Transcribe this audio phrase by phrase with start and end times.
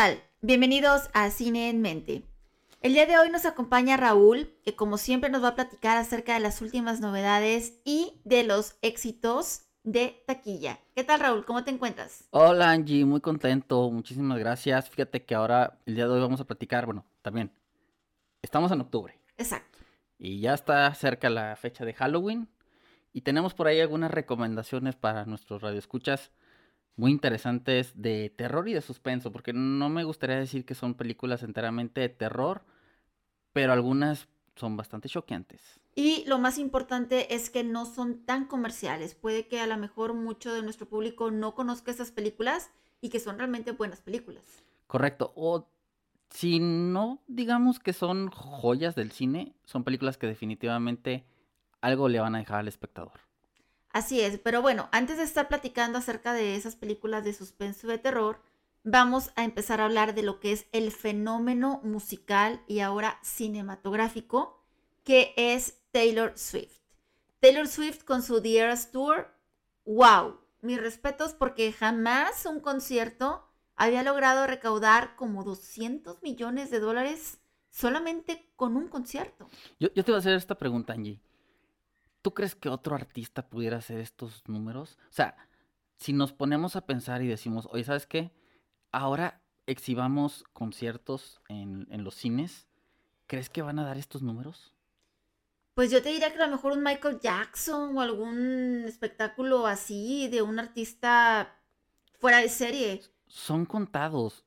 [0.00, 0.22] tal?
[0.40, 2.22] Bienvenidos a Cine en Mente.
[2.80, 6.32] El día de hoy nos acompaña Raúl, que como siempre nos va a platicar acerca
[6.32, 10.78] de las últimas novedades y de los éxitos de taquilla.
[10.94, 11.44] ¿Qué tal Raúl?
[11.44, 12.24] ¿Cómo te encuentras?
[12.30, 14.88] Hola Angie, muy contento, muchísimas gracias.
[14.88, 17.52] Fíjate que ahora, el día de hoy vamos a platicar, bueno, también,
[18.40, 19.18] estamos en octubre.
[19.36, 19.80] Exacto.
[20.18, 22.48] Y ya está cerca la fecha de Halloween.
[23.12, 26.30] Y tenemos por ahí algunas recomendaciones para nuestros radioescuchas
[26.96, 31.42] muy interesantes de terror y de suspenso, porque no me gustaría decir que son películas
[31.42, 32.62] enteramente de terror,
[33.52, 35.80] pero algunas son bastante choqueantes.
[35.94, 39.14] Y lo más importante es que no son tan comerciales.
[39.14, 43.20] Puede que a lo mejor mucho de nuestro público no conozca esas películas y que
[43.20, 44.44] son realmente buenas películas.
[44.86, 45.32] Correcto.
[45.34, 45.68] O
[46.30, 51.24] si no digamos que son joyas del cine, son películas que definitivamente
[51.80, 53.29] algo le van a dejar al espectador.
[53.92, 57.90] Así es, pero bueno, antes de estar platicando acerca de esas películas de suspenso y
[57.90, 58.40] de terror,
[58.84, 64.62] vamos a empezar a hablar de lo que es el fenómeno musical y ahora cinematográfico,
[65.02, 66.78] que es Taylor Swift.
[67.40, 69.34] Taylor Swift con su The Tour,
[69.84, 73.44] wow, mis respetos porque jamás un concierto
[73.74, 77.38] había logrado recaudar como 200 millones de dólares
[77.70, 79.48] solamente con un concierto.
[79.78, 81.18] Yo, yo te voy a hacer esta pregunta, Angie.
[82.22, 84.98] ¿Tú crees que otro artista pudiera hacer estos números?
[85.08, 85.36] O sea,
[85.96, 88.32] si nos ponemos a pensar y decimos, oye, ¿sabes qué?
[88.92, 92.66] Ahora exhibamos conciertos en, en los cines,
[93.26, 94.74] ¿crees que van a dar estos números?
[95.74, 100.28] Pues yo te diría que a lo mejor un Michael Jackson o algún espectáculo así
[100.28, 101.56] de un artista
[102.18, 103.00] fuera de serie.
[103.28, 104.44] Son contados.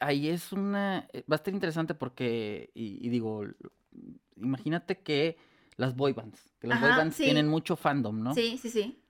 [0.00, 1.08] Ahí es una...
[1.12, 3.44] Eh, va a estar interesante porque, y, y digo,
[4.36, 5.36] imagínate que
[5.76, 6.52] las boy bands.
[6.58, 8.34] Que las boy bands tienen mucho fandom, ¿no?
[8.34, 9.00] Sí, sí, sí.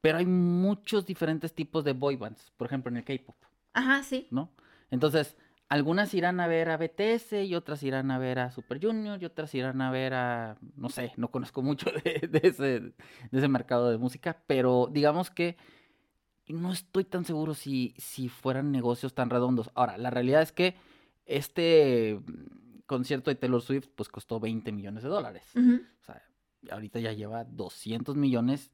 [0.00, 3.36] Pero hay muchos diferentes tipos de boy bands, por ejemplo, en el K-pop.
[3.72, 4.28] Ajá, sí.
[4.30, 4.52] ¿No?
[4.90, 5.36] Entonces,
[5.68, 9.26] algunas irán a ver a BTS y otras irán a ver a Super Junior y
[9.26, 12.92] otras irán a ver a, no sé, no conozco mucho de, ese, de
[13.32, 15.56] ese mercado de música, pero digamos que
[16.46, 19.70] no estoy tan seguro si, si fueran negocios tan redondos.
[19.74, 20.76] Ahora, la realidad es que
[21.26, 22.18] este
[22.88, 25.44] concierto de Taylor Swift pues costó 20 millones de dólares.
[25.54, 26.20] O sea,
[26.72, 28.72] ahorita ya lleva 200 millones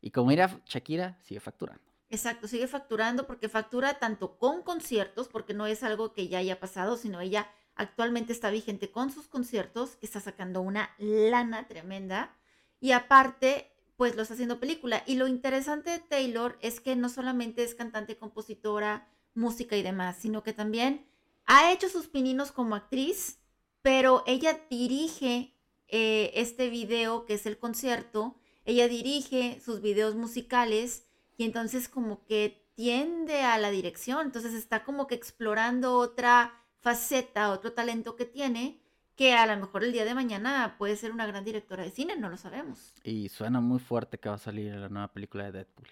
[0.00, 1.82] y como era Shakira, sigue facturando.
[2.08, 6.60] Exacto, sigue facturando porque factura tanto con conciertos, porque no es algo que ya haya
[6.60, 12.36] pasado, sino ella actualmente está vigente con sus conciertos, que está sacando una lana tremenda.
[12.78, 15.02] Y aparte, pues lo está haciendo película.
[15.06, 20.16] Y lo interesante de Taylor es que no solamente es cantante, compositora, música y demás,
[20.16, 21.04] sino que también
[21.46, 23.40] ha hecho sus pininos como actriz
[23.86, 25.54] pero ella dirige
[25.86, 32.24] eh, este video que es el concierto, ella dirige sus videos musicales y entonces como
[32.24, 38.24] que tiende a la dirección, entonces está como que explorando otra faceta, otro talento que
[38.24, 38.82] tiene,
[39.14, 42.16] que a lo mejor el día de mañana puede ser una gran directora de cine,
[42.16, 42.92] no lo sabemos.
[43.04, 45.86] Y suena muy fuerte que va a salir la nueva película de Deadpool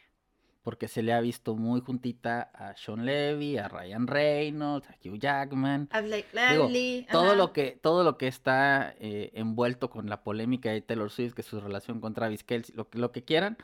[0.64, 5.18] porque se le ha visto muy juntita a Sean Levy, a Ryan Reynolds, a Hugh
[5.18, 5.90] Jackman.
[5.92, 7.06] A Blake Lively.
[7.12, 11.34] todo lo que todo lo que está eh, envuelto con la polémica de Taylor Swift,
[11.34, 13.58] que es su relación con Travis Kelce, lo que lo que quieran,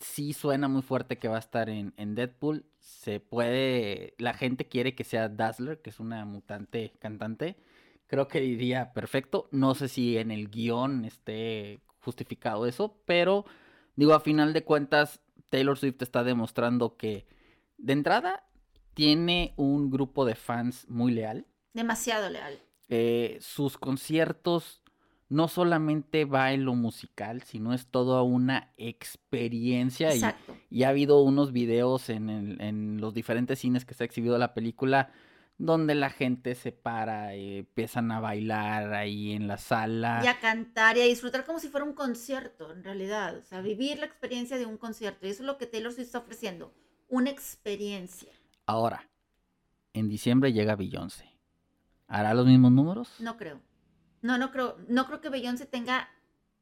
[0.00, 2.64] sí suena muy fuerte que va a estar en, en Deadpool.
[2.78, 7.56] Se puede, la gente quiere que sea Dazzler, que es una mutante cantante.
[8.06, 9.46] Creo que iría perfecto.
[9.52, 13.44] No sé si en el guion esté justificado eso, pero
[13.94, 15.20] digo, a final de cuentas,
[15.50, 17.26] Taylor Swift está demostrando que,
[17.76, 18.44] de entrada,
[18.94, 21.46] tiene un grupo de fans muy leal.
[21.74, 22.58] Demasiado leal.
[22.88, 24.82] Eh, sus conciertos
[25.28, 30.12] no solamente va en lo musical, sino es toda una experiencia.
[30.12, 30.56] Exacto.
[30.70, 34.54] Y, ha habido unos videos en, en, los diferentes cines que se ha exhibido la
[34.54, 35.12] película
[35.60, 40.22] donde la gente se para, y empiezan a bailar ahí en la sala.
[40.24, 43.36] Y a cantar y a disfrutar como si fuera un concierto, en realidad.
[43.36, 45.26] O sea, vivir la experiencia de un concierto.
[45.26, 46.72] Y eso es lo que Taylor Swift está ofreciendo,
[47.08, 48.32] una experiencia.
[48.64, 49.06] Ahora,
[49.92, 51.30] en diciembre llega Beyoncé.
[52.08, 53.12] ¿Hará los mismos números?
[53.18, 53.60] No creo.
[54.22, 54.78] No, no creo.
[54.88, 56.08] No creo que Beyoncé tenga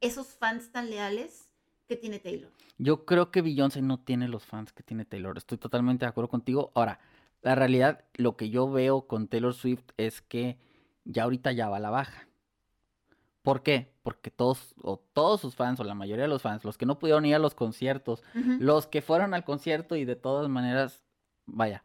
[0.00, 1.48] esos fans tan leales
[1.86, 2.50] que tiene Taylor.
[2.78, 5.38] Yo creo que Beyoncé no tiene los fans que tiene Taylor.
[5.38, 6.72] Estoy totalmente de acuerdo contigo.
[6.74, 6.98] Ahora,
[7.42, 10.58] la realidad, lo que yo veo con Taylor Swift es que
[11.04, 12.28] ya ahorita ya va a la baja.
[13.42, 13.92] ¿Por qué?
[14.02, 16.98] Porque todos, o todos sus fans, o la mayoría de los fans, los que no
[16.98, 21.02] pudieron ir a los conciertos, los que fueron al concierto y de todas maneras,
[21.46, 21.82] vaya,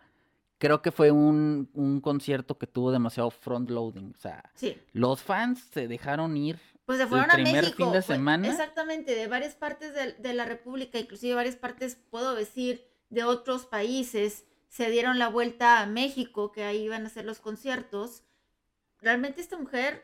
[0.58, 4.12] creo que fue un, un concierto que tuvo demasiado front loading.
[4.14, 4.52] O sea,
[4.92, 6.60] los fans se dejaron ir.
[6.86, 8.50] Pues se fueron el primer fin de semana.
[8.50, 13.66] exactamente, de varias partes de, de la República, inclusive varias partes, puedo decir, de otros
[13.66, 18.24] países se dieron la vuelta a México, que ahí iban a hacer los conciertos.
[19.00, 20.04] Realmente esta mujer,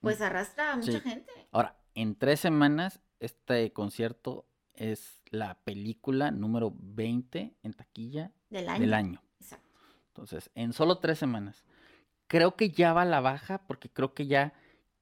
[0.00, 1.00] pues arrastra a mucha Sí.
[1.00, 1.30] gente.
[1.52, 8.80] Ahora, en tres semanas, este concierto es la película número 20 en taquilla Del año.
[8.80, 9.22] del año.
[9.42, 9.68] Exacto.
[10.06, 11.64] Entonces, en solo tres semanas.
[12.28, 14.54] Creo que ya va a la baja porque creo que ya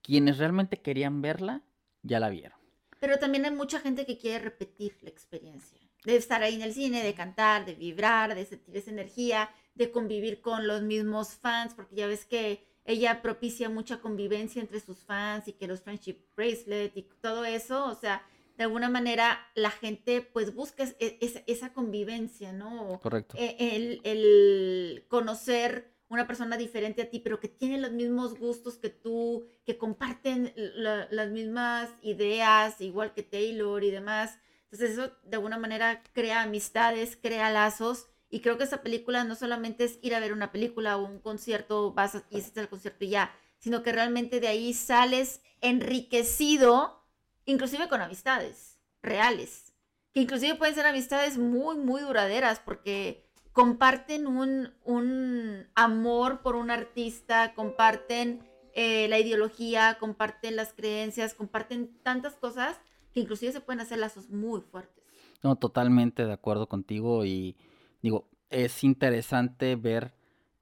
[0.02, 1.62] quienes realmente querían verla,
[2.02, 2.58] ya la vieron.
[2.98, 5.78] Pero también hay mucha gente que quiere repetir la experiencia.
[6.06, 9.90] De estar ahí en el cine, de cantar, de vibrar, de sentir esa energía, de
[9.90, 14.98] convivir con los mismos fans, porque ya ves que ella propicia mucha convivencia entre sus
[15.04, 18.22] fans y que los friendship bracelet y todo eso, o sea,
[18.56, 23.00] de alguna manera la gente pues busca es- es- esa convivencia, ¿no?
[23.02, 23.36] Correcto.
[23.38, 28.76] Eh, El, el conocer una persona diferente a ti, pero que tiene los mismos gustos
[28.78, 34.38] que tú, que comparten la- las mismas ideas, igual que Taylor y demás.
[34.70, 38.06] Entonces eso de alguna manera crea amistades, crea lazos.
[38.28, 41.20] Y creo que esa película no solamente es ir a ver una película o un
[41.20, 45.40] concierto, vas a- y hiciste el concierto y ya, sino que realmente de ahí sales
[45.60, 47.04] enriquecido,
[47.44, 49.72] inclusive con amistades reales,
[50.12, 56.70] que inclusive pueden ser amistades muy, muy duraderas, porque comparten un, un amor por un
[56.70, 58.40] artista, comparten
[58.74, 62.76] eh, la ideología, comparten las creencias, comparten tantas cosas
[63.16, 65.02] que inclusive se pueden hacer lazos muy fuertes.
[65.42, 67.56] No, totalmente de acuerdo contigo y
[68.02, 70.12] digo, es interesante ver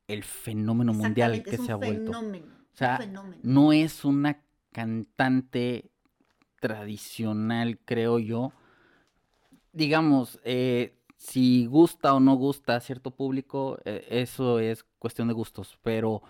[0.06, 2.12] el fenómeno mundial que es un se ha vuelto.
[2.12, 3.42] fenómeno, O sea, un fenómeno.
[3.42, 4.40] No es una
[4.70, 5.90] cantante
[6.60, 8.52] tradicional, creo yo.
[9.72, 15.34] Digamos, eh, si gusta o no gusta a cierto público, eh, eso es cuestión de
[15.34, 16.22] gustos, pero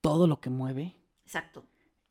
[0.00, 1.64] todo lo que mueve Exacto.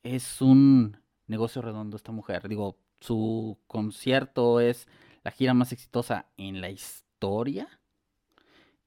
[0.04, 0.96] es un
[1.28, 2.48] negocio redondo esta mujer.
[2.48, 4.88] Digo, su concierto es
[5.24, 7.68] la gira más exitosa en la historia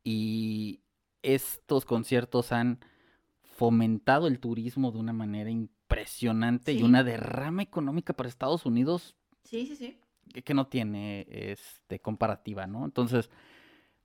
[0.05, 0.81] y
[1.23, 2.81] estos conciertos han
[3.43, 9.67] fomentado el turismo de una manera impresionante y una derrama económica para Estados Unidos Sí,
[9.67, 9.99] sí, sí.
[10.33, 12.85] que, que no tiene este comparativa, ¿no?
[12.85, 13.31] Entonces,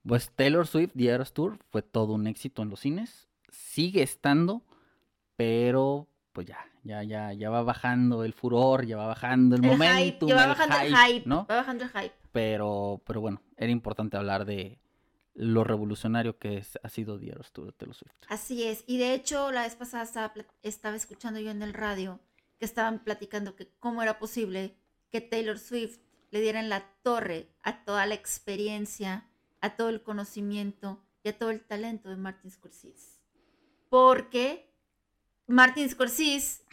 [0.06, 4.64] pues Taylor Swift The Eras Tour fue todo un éxito en los cines, sigue estando,
[5.36, 10.28] pero pues ya, ya, ya, ya va bajando el furor, ya va bajando el, momentum,
[10.28, 11.46] ya va bajando el hype, hype, ¿no?
[11.50, 12.14] va bajando el hype.
[12.32, 14.80] Pero, pero bueno, era importante hablar de
[15.36, 18.14] lo revolucionario que es- ha sido Eras Tour de Taylor Swift.
[18.28, 18.84] Así es.
[18.88, 22.20] Y de hecho, la vez pasada estaba, estaba escuchando yo en el radio
[22.60, 24.76] que estaban platicando que cómo era posible
[25.12, 26.00] que Taylor Swift
[26.32, 29.28] le diera en la torre a toda la experiencia,
[29.62, 33.20] a todo el conocimiento y a todo el talento de Martin Scorsese.
[33.90, 34.73] Porque
[35.48, 36.64] Martin Scorsese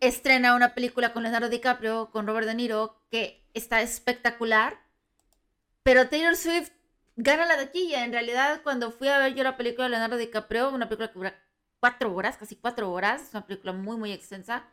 [0.00, 4.78] estrena una película con Leonardo DiCaprio, con Robert De Niro, que está espectacular,
[5.82, 6.70] pero Taylor Swift
[7.16, 8.04] gana la taquilla.
[8.04, 11.18] En realidad, cuando fui a ver yo la película de Leonardo DiCaprio, una película que
[11.18, 11.42] dura
[11.80, 14.64] cuatro horas, casi cuatro horas, es una película muy, muy extensa,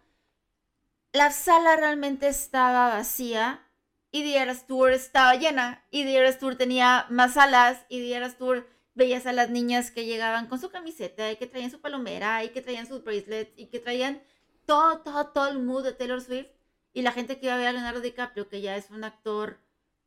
[1.14, 3.68] la sala realmente estaba vacía
[4.12, 8.16] y The Eras Tour estaba llena y The Eras Tour tenía más salas y The
[8.16, 11.82] Eras Tour veías a las niñas que llegaban con su camiseta y que traían su
[11.82, 14.22] palomera y que traían sus bracelets y que traían
[14.66, 16.50] todo, todo, todo el mood de Taylor Swift
[16.94, 19.60] y la gente que iba a ver a Leonardo DiCaprio, que ya es un actor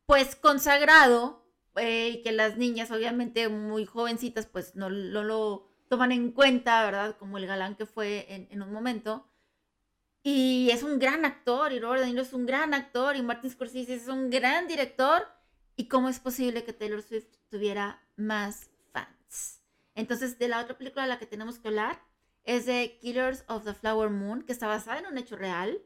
[0.05, 1.43] pues consagrado
[1.77, 7.17] eh, y que las niñas obviamente muy jovencitas pues no, lo toman en cuenta, ¿verdad?
[7.17, 9.27] Como el galán que fue en, en un momento.
[10.23, 13.51] Y es un gran actor, y Robert De Niro es un gran actor, y Martin
[13.51, 15.27] Scorsese es un gran director.
[15.75, 18.71] ¿Y cómo es posible que Taylor Swift tuviera más?
[19.95, 22.01] Entonces, de la otra película de la que tenemos que hablar
[22.43, 25.81] es de Killers of the Flower Moon, que está basada en un hecho real,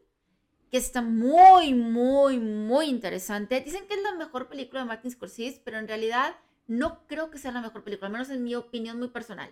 [0.71, 3.61] que está muy, muy, muy interesante.
[3.61, 6.35] Dicen que es la mejor película de Martin Scorsese, pero en realidad
[6.67, 9.49] no creo que sea la mejor película, al menos en mi opinión muy personal.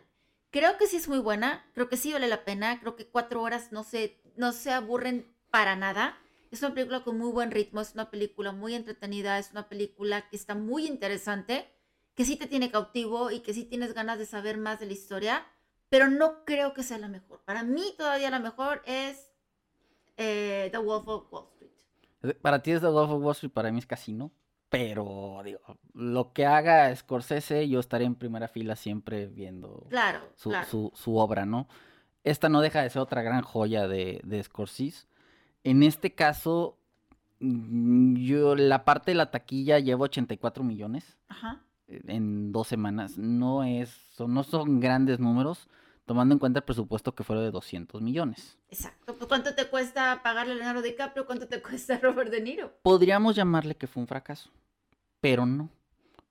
[0.52, 3.42] Creo que sí es muy buena, creo que sí vale la pena, creo que cuatro
[3.42, 6.18] horas no se, no se aburren para nada.
[6.52, 10.30] Es una película con muy buen ritmo, es una película muy entretenida, es una película
[10.30, 11.68] que está muy interesante,
[12.18, 14.94] que sí te tiene cautivo y que sí tienes ganas de saber más de la
[14.94, 15.46] historia,
[15.88, 17.40] pero no creo que sea la mejor.
[17.46, 19.32] Para mí todavía la mejor es
[20.18, 22.36] eh, The Wolf of Wall Street.
[22.42, 24.32] Para ti es The Wolf of Wall Street, para mí es Casino.
[24.70, 25.60] Pero, digo,
[25.94, 30.68] lo que haga Scorsese, yo estaré en primera fila siempre viendo Claro, su, claro.
[30.68, 31.70] su- su obra, ¿no?
[32.26, 35.08] Esta no deja de ser otra gran joya de, de Scorsese.
[35.64, 36.78] En este caso,
[37.40, 41.64] mm, yo la parte de la taquilla lleva 84 millones Ajá.
[41.88, 43.18] En dos semanas.
[43.18, 45.68] No es, son- no son grandes números,
[46.06, 48.58] tomando en cuenta el presupuesto que fue de 200 millones.
[48.70, 49.16] Exacto.
[49.16, 51.26] Pues, ¿Cuánto te cuesta pagarle a Leonardo DiCaprio?
[51.26, 52.74] ¿Cuánto te cuesta Robert De Niro?
[52.84, 54.50] Podríamos llamarle que fue un fracaso,
[55.22, 55.70] pero no,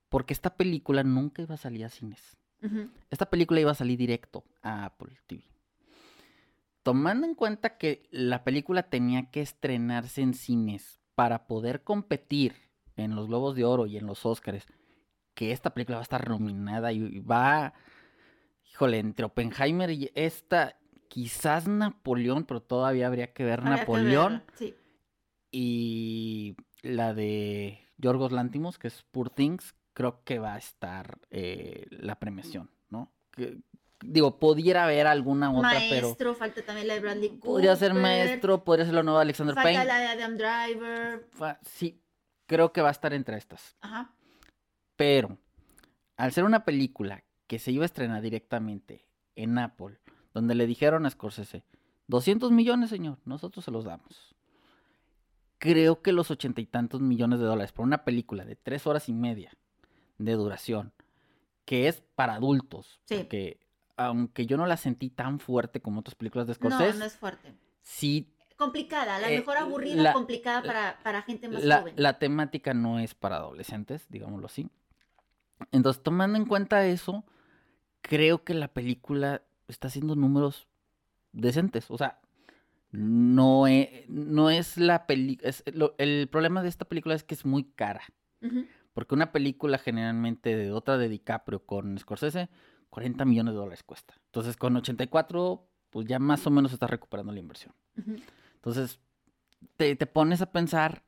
[0.08, 2.36] porque esta película nunca iba a salir a cines.
[3.10, 5.44] Esta película iba a salir directo a Apple TV.
[6.82, 12.54] Tomando en cuenta que la película tenía que estrenarse en cines para poder competir
[12.96, 14.66] en los Globos de Oro y en los Oscars,
[15.36, 17.74] que esta película va a estar nominada y va,
[18.72, 20.76] híjole, entre Oppenheimer y esta,
[21.08, 24.74] quizás Napoleón, pero todavía habría que ver Habría Napoleón Sí.
[25.52, 31.86] y la de Yorgos Lantimos, que es Poor Things, creo que va a estar eh,
[31.90, 33.12] la premiación, ¿no?
[33.30, 33.58] Que-
[34.02, 37.40] digo, pudiera haber alguna otra, pero Maestro, falta también la de Bradley Cooper.
[37.50, 39.84] podría ser maestro, podría ser la nueva Alexander Falta Payne.
[39.86, 41.28] la de Adam Driver.
[41.62, 42.02] Sí,
[42.46, 43.76] creo que va a estar entre estas.
[43.80, 44.12] Ajá.
[44.96, 45.38] Pero,
[46.16, 49.98] al ser una película que se iba a estrenar directamente en Apple,
[50.34, 51.64] donde le dijeron a Scorsese,
[52.08, 54.34] 200 millones, señor, nosotros se los damos.
[55.58, 59.08] Creo que los ochenta y tantos millones de dólares por una película de tres horas
[59.08, 59.52] y media
[60.18, 60.92] de duración,
[61.64, 63.16] que es para adultos, Sí.
[63.16, 63.60] porque
[63.96, 67.16] aunque yo no la sentí tan fuerte como otras películas de No, Scorsese, no es
[67.16, 67.54] fuerte.
[67.82, 71.94] sí Complicada, a lo Eh, mejor aburrida, la- complicada para, para gente más la, joven.
[71.98, 74.70] la temática no es para adolescentes, digámoslo así.
[75.72, 77.24] Entonces, tomando en cuenta eso,
[78.00, 80.68] creo que la película está haciendo números
[81.32, 81.90] decentes.
[81.90, 82.20] O sea,
[82.90, 85.50] no es, no es la película.
[85.98, 88.02] El problema de esta película es que es muy cara.
[88.92, 92.48] Porque una película generalmente de otra de DiCaprio con Scorsese,
[92.90, 94.14] 40 millones de dólares cuesta.
[94.26, 97.74] Entonces, con 84, pues ya más o menos está recuperando la inversión.
[98.54, 99.00] Entonces,
[99.76, 101.02] te, te pones a pensar,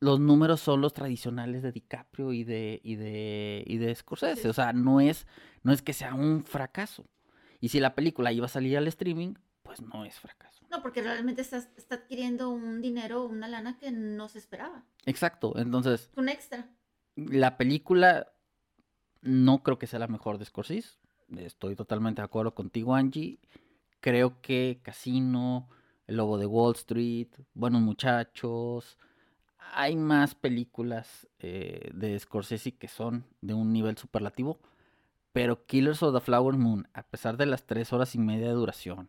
[0.00, 4.42] los números son los tradicionales de DiCaprio y de, y de, y de Scorsese.
[4.42, 4.48] Sí.
[4.48, 5.26] O sea, no es,
[5.62, 7.04] no es que sea un fracaso.
[7.60, 10.66] Y si la película iba a salir al streaming, pues no es fracaso.
[10.70, 14.84] No, porque realmente está, está adquiriendo un dinero, una lana que no se esperaba.
[15.04, 15.52] Exacto.
[15.58, 16.70] Entonces, Un extra.
[17.16, 18.32] la película
[19.20, 20.98] no creo que sea la mejor de Scorsese.
[21.36, 23.38] Estoy totalmente de acuerdo contigo, Angie.
[24.00, 25.68] Creo que Casino,
[26.06, 28.96] El Lobo de Wall Street, Buenos Muchachos.
[29.74, 34.58] Hay más películas eh, de Scorsese que son de un nivel superlativo.
[35.32, 38.54] Pero Killers of the Flower Moon, a pesar de las tres horas y media de
[38.54, 39.08] duración,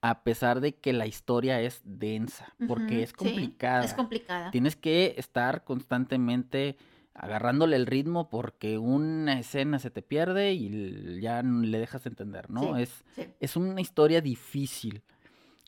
[0.00, 3.84] a pesar de que la historia es densa, porque es sí, complicada.
[3.84, 4.50] es complicada.
[4.52, 6.78] Tienes que estar constantemente
[7.12, 12.48] agarrándole el ritmo porque una escena se te pierde y ya le dejas de entender,
[12.48, 12.76] ¿no?
[12.76, 12.82] Sí.
[12.82, 13.26] Es, Sí.
[13.40, 15.02] es una historia difícil.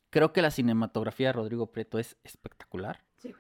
[0.08, 3.02] Creo que la cinematografía de Rodrigo Prieto es espectacular.
[3.18, 3.34] Sí.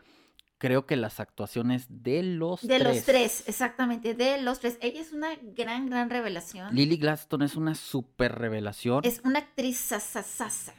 [0.62, 2.94] Creo que las actuaciones de los De tres.
[2.96, 4.78] los tres, exactamente, de los tres.
[4.80, 6.72] Ella es una gran, gran revelación.
[6.72, 9.00] Lily Gladstone es una super revelación.
[9.04, 10.72] Es una actriz sasasasa.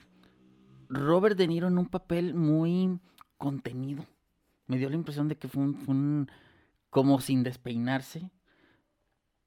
[0.88, 2.98] Robert De Niro en un papel muy
[3.38, 4.06] contenido.
[4.68, 6.32] Me dio la impresión de que fue un, fue un-
[6.90, 8.32] como sin despeinarse,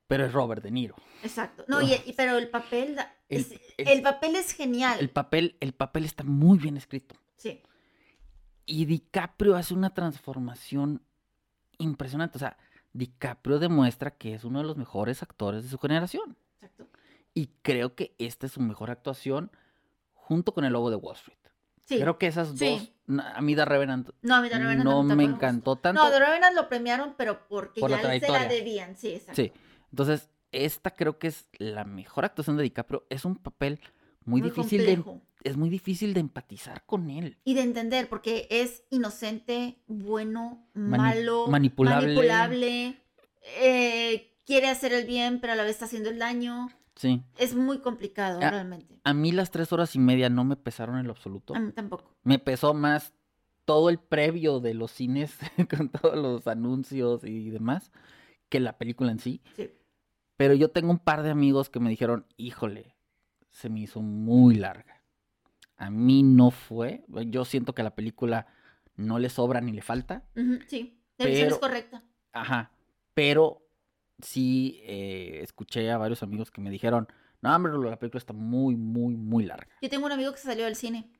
[0.06, 0.96] pero es Robert De Niro.
[1.22, 1.64] Exacto.
[1.66, 2.98] No, y, y- pero el papel,
[3.30, 4.98] El- es- el- el papel es genial.
[5.00, 7.14] El papel, el papel está muy bien escrito.
[7.36, 7.62] Sí.
[8.66, 11.02] Y DiCaprio hace una transformación
[11.78, 12.36] impresionante.
[12.36, 12.56] O sea,
[12.92, 16.36] DiCaprio demuestra que es uno de los mejores actores de su generación.
[16.60, 16.88] Exacto.
[17.32, 19.50] Y creo que esta es su mejor actuación
[20.14, 21.38] junto con el Lobo de Wall Street.
[21.84, 22.00] Sí.
[22.00, 22.92] Creo que esas Sí.
[23.06, 26.02] dos, a mí The Revenant No, a mí The Revenant no me encantó tanto.
[26.02, 28.96] No, The Revenant lo premiaron, pero porque Por la ya se la debían.
[28.96, 29.40] Sí, exacto.
[29.40, 29.52] Sí.
[29.92, 33.06] Entonces, esta creo que es la mejor actuación de DiCaprio.
[33.10, 33.78] Es un papel
[34.26, 35.22] muy, difícil de, complejo.
[35.44, 37.38] es muy difícil de empatizar con él.
[37.44, 42.06] Y de entender, porque es inocente, bueno, Mani- malo, manipulable.
[42.08, 43.00] manipulable,
[43.60, 46.68] eh, quiere hacer el bien, pero a la vez está haciendo el daño.
[46.94, 47.22] Sí.
[47.38, 48.98] Es muy complicado, realmente.
[49.04, 51.54] A mí las tres horas y media no me pesaron en lo absoluto.
[51.54, 52.10] A mí tampoco.
[52.22, 53.12] Me pesó más
[53.66, 55.36] todo el previo de los cines
[55.76, 57.90] con todos los anuncios y demás
[58.48, 59.42] que la película en sí.
[59.56, 59.70] Sí.
[60.38, 62.95] Pero yo tengo un par de amigos que me dijeron, híjole,
[63.56, 65.02] se me hizo muy larga.
[65.78, 67.04] A mí no fue.
[67.08, 68.46] Yo siento que a la película
[68.96, 70.24] no le sobra ni le falta.
[70.68, 72.02] Sí, la visión es correcta.
[72.32, 72.70] Ajá.
[73.14, 73.66] Pero
[74.20, 77.08] sí eh, escuché a varios amigos que me dijeron,
[77.40, 79.68] no, hombre, la película está muy, muy, muy larga.
[79.80, 81.10] Yo tengo un amigo que se salió del cine.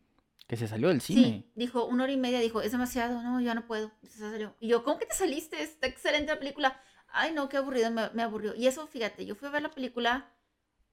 [0.47, 1.47] Que se salió del Sí, cine.
[1.55, 3.93] dijo una hora y media, dijo, es demasiado, no, ya no puedo.
[4.02, 4.55] Y se salió.
[4.61, 5.62] Y yo, ¿cómo que te saliste?
[5.62, 6.78] Está excelente la película.
[7.09, 8.55] Ay, no, qué aburrido, me, me aburrió.
[8.55, 10.31] Y eso, fíjate, yo fui a ver la película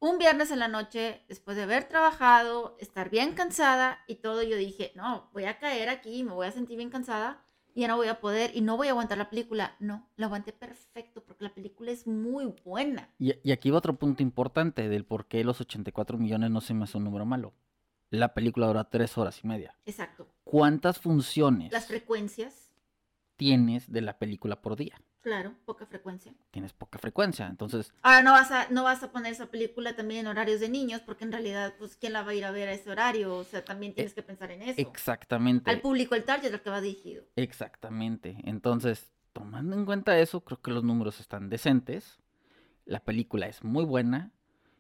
[0.03, 4.43] un viernes en la noche, después de haber trabajado, estar bien cansada y todo.
[4.43, 7.41] Yo dije, no, voy a caer aquí, me voy a sentir bien cansada
[7.73, 9.77] y ya no voy a poder y no voy a aguantar la película.
[9.79, 13.09] No, la aguanté perfecto porque la película es muy buena.
[13.17, 16.73] Y, y aquí va otro punto importante del por qué los 84 millones no se
[16.73, 17.53] me hace un número malo.
[18.09, 19.73] La película dura tres horas y media.
[19.85, 20.27] Exacto.
[20.43, 22.73] ¿Cuántas funciones Las frecuencias,
[23.37, 25.01] tienes de la película por día?
[25.23, 26.33] Claro, poca frecuencia.
[26.51, 27.47] Tienes poca frecuencia.
[27.47, 30.67] Entonces, Ahora no vas a, no vas a poner esa película también en horarios de
[30.67, 33.33] niños, porque en realidad, pues, ¿quién la va a ir a ver a ese horario?
[33.37, 34.81] O sea, también tienes que pensar en eso.
[34.81, 35.71] exactamente.
[35.71, 37.23] Al público, el target al que va dirigido.
[37.37, 38.35] Exactamente.
[38.43, 42.19] Entonces, tomando en cuenta eso, creo que los números están decentes.
[42.83, 44.33] La película es muy buena.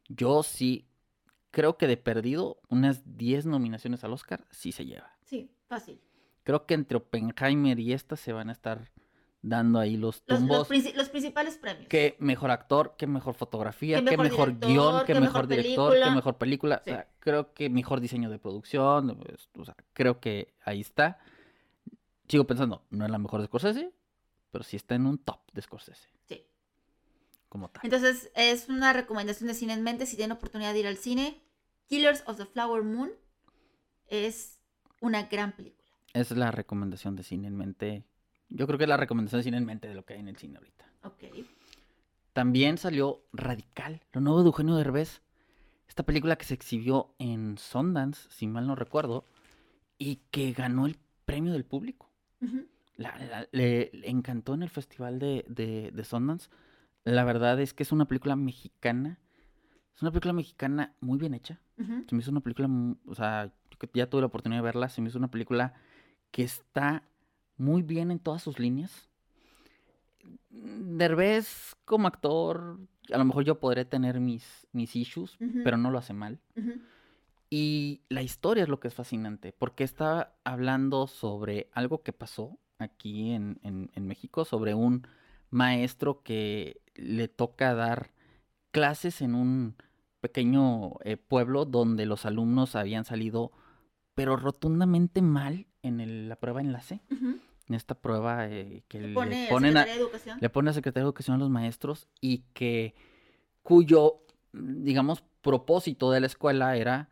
[0.09, 0.89] Yo sí
[1.51, 5.15] creo que de perdido unas 10 nominaciones al Oscar sí se lleva.
[5.23, 6.01] Sí, fácil.
[6.43, 8.91] Creo que entre Oppenheimer y esta se van a estar
[9.45, 10.95] dando ahí los Los, los, tumbos.
[10.95, 11.87] los principales premios.
[11.89, 15.99] Qué mejor actor, qué mejor fotografía, Qué mejor mejor, director, guion, qué, mejor director, qué
[15.99, 16.15] película.
[16.15, 16.81] mejor película.
[16.83, 16.91] Sí.
[16.91, 19.15] O sea, creo que mejor diseño de producción.
[19.21, 21.19] pues, o sea, creo que ahí está.
[22.27, 23.93] Sigo pensando, no es la mejor de Scorsese,
[24.49, 26.41] pero sí está en un top de Scorsese, Sí.
[27.49, 27.81] como tal.
[27.83, 30.05] Entonces, es una recomendación de cine en mente.
[30.05, 31.43] Si tienen oportunidad de ir al cine,
[31.87, 33.11] Killers of the Flower Moon
[34.07, 34.59] es
[35.01, 35.83] una gran película.
[36.13, 38.05] Es la recomendación de cine en mente.
[38.49, 40.27] Yo creo que es la recomendación de cine en mente de lo que hay en
[40.27, 40.85] el cine ahorita.
[41.03, 41.23] Ok.
[42.33, 45.21] También salió Radical, lo nuevo de Eugenio Derbez.
[45.87, 49.25] Esta película que se exhibió en Sundance, si mal no recuerdo,
[49.99, 52.09] y que ganó el premio del público.
[52.41, 56.49] Ujú, La- la- le, le encantó en el festival de, de, de Sundance.
[57.03, 59.19] La verdad es que es una película mexicana.
[59.95, 61.59] Es una película mexicana muy bien hecha.
[62.07, 63.51] Se me hizo una película, mu- o sea,
[63.93, 65.73] ya tuve la oportunidad de verla, se me hizo una película
[66.31, 67.03] que está
[67.57, 69.09] muy bien en todas sus líneas.
[70.49, 72.79] Derbez como actor,
[73.11, 76.39] a lo mejor yo podré tener mis, mis issues, pero no lo hace mal.
[77.49, 82.57] Y la historia es lo que es fascinante, porque está hablando sobre algo que pasó
[82.79, 85.07] aquí en, en- en México, sobre un
[85.51, 88.11] maestro que le toca dar
[88.71, 89.75] clases en un
[90.19, 93.51] pequeño eh, pueblo donde los alumnos habían salido,
[94.15, 99.15] pero rotundamente mal en el- la prueba enlace, en esta prueba eh, que Le le
[99.15, 99.85] pone ponen a,
[100.41, 102.95] le pone a Secretaría de Educación a los maestros y que
[103.61, 107.09] cuyo, digamos, propósito de la escuela era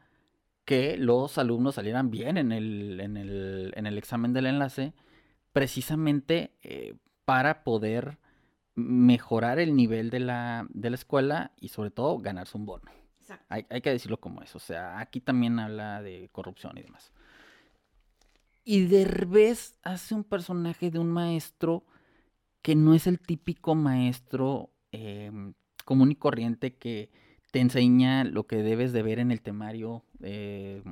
[0.65, 4.93] que los alumnos salieran bien en el, en el, en el examen del enlace,
[5.53, 6.95] precisamente eh,
[7.25, 8.17] para poder
[8.75, 12.89] mejorar el nivel de la, de la escuela y sobre todo ganarse un bono.
[13.49, 14.55] Hay, hay que decirlo como es.
[14.55, 17.11] O sea, aquí también habla de corrupción y demás.
[18.63, 21.83] Y Derbez hace un personaje de un maestro
[22.61, 27.09] que no es el típico maestro em, común y corriente que
[27.51, 30.83] te enseña lo que debes de ver en el temario em,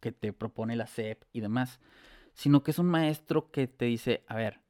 [0.00, 1.80] que te propone la SEP y demás,
[2.34, 4.60] sino que es un maestro que te dice, a ver,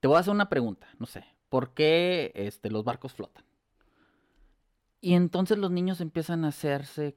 [0.00, 3.44] te voy a hacer una pregunta, no sé, ¿por qué este, los barcos flotan?
[5.00, 7.16] Y entonces los niños empiezan a hacerse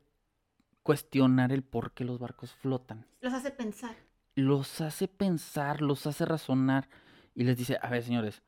[0.84, 3.06] cuestionar el por qué los barcos flotan.
[3.20, 3.96] Los hace pensar.
[4.36, 6.90] Los hace pensar, los hace razonar
[7.36, 8.42] y les dice, a ver señores,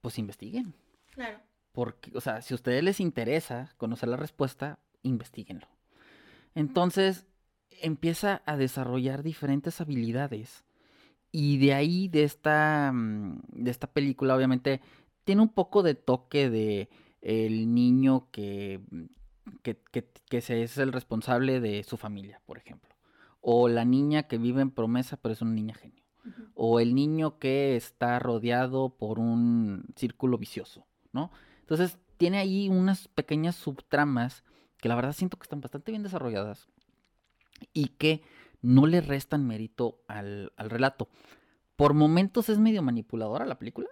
[0.00, 0.74] pues investiguen.
[1.10, 1.40] Claro.
[1.72, 5.66] Porque, o sea, si a ustedes les interesa conocer la respuesta, investiguenlo.
[6.54, 7.26] Entonces
[7.80, 10.64] empieza a desarrollar diferentes habilidades.
[11.30, 14.80] Y de ahí, de esta, mm, de esta película, obviamente,
[15.24, 16.90] tiene un poco de toque de
[17.22, 19.04] el niño que, mm,
[19.62, 22.91] que, que- que se es el responsable de su familia, por ejemplo.
[23.42, 26.02] O la niña que vive en promesa, pero es una niña genio.
[26.54, 31.30] O el niño que está rodeado por un círculo vicioso, ¿no?
[31.60, 34.44] Entonces, tiene ahí unas pequeñas subtramas
[34.78, 36.68] que la verdad siento que están bastante bien desarrolladas
[37.72, 38.22] y que
[38.60, 41.08] no le restan mérito al, al relato.
[41.74, 43.88] Por momentos es medio manipuladora la película,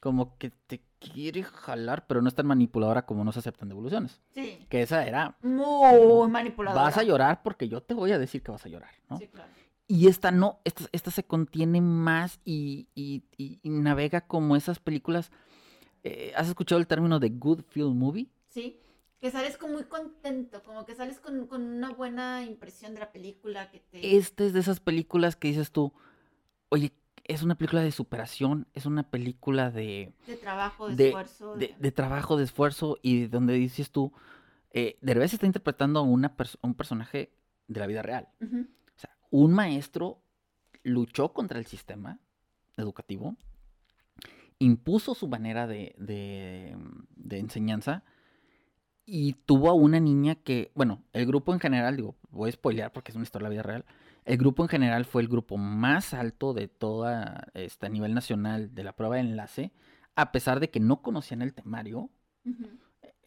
[0.00, 4.20] como que te quiere jalar, pero no es tan manipuladora como no se aceptan devoluciones.
[4.32, 4.66] Sí.
[4.68, 6.82] Que esa era, Muy manipuladora.
[6.84, 9.18] vas a llorar porque yo te voy a decir que vas a llorar, ¿no?
[9.18, 9.50] Sí, claro.
[9.88, 14.78] Y esta no, esta, esta se contiene más y, y- y- y navega como esas
[14.80, 15.30] películas.
[16.02, 18.28] eh, ¿Has escuchado el término de good feel movie?
[18.48, 18.80] Sí.
[19.20, 23.12] Que sales como muy contento, como que sales con, con una buena impresión de la
[23.12, 24.16] película que te...
[24.16, 25.92] Esta es de esas películas que dices tú,
[26.68, 26.92] oye,
[27.28, 31.56] es una película de superación, es una película de, de trabajo, de, de- esfuerzo.
[31.56, 34.12] de, de trabajo, de esfuerzo y donde dices tú,
[34.72, 37.32] eh, Derbez está interpretando a una pers- un personaje
[37.68, 38.28] de la vida real.
[38.40, 40.20] O sea, un maestro
[40.82, 42.18] luchó contra el sistema
[42.76, 43.36] educativo,
[44.58, 46.76] impuso su manera de, de-
[47.16, 48.04] de enseñanza
[49.04, 52.92] y tuvo a una niña que, bueno, el grupo en general, digo, voy a spoilear
[52.92, 53.84] porque es una historia de la vida real,
[54.26, 58.74] el grupo en general fue el grupo más alto de toda, este, a nivel nacional
[58.74, 59.72] de la prueba de enlace,
[60.14, 62.10] a pesar de que no conocían el temario,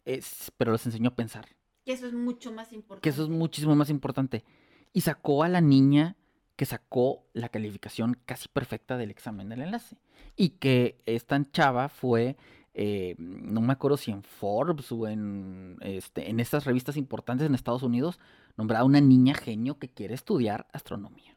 [0.04, 1.46] es- pero les enseñó a pensar
[1.84, 3.02] Que eso es mucho más importante.
[3.02, 4.44] que eso es muchísimo más importante.
[4.92, 6.16] Y sacó a la niña
[6.56, 9.96] que sacó la calificación casi perfecta del examen del enlace.
[10.36, 12.36] Y que esta chava fue,
[12.74, 17.54] eh, no me acuerdo si en Forbes o en, este, en estas revistas importantes en
[17.54, 18.18] Estados Unidos,
[18.56, 21.36] nombrada una niña genio que quiere estudiar astronomía.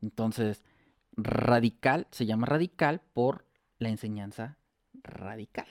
[0.00, 0.62] Entonces,
[1.16, 3.44] radical, se llama radical por
[3.78, 4.56] la enseñanza
[5.02, 5.66] radical.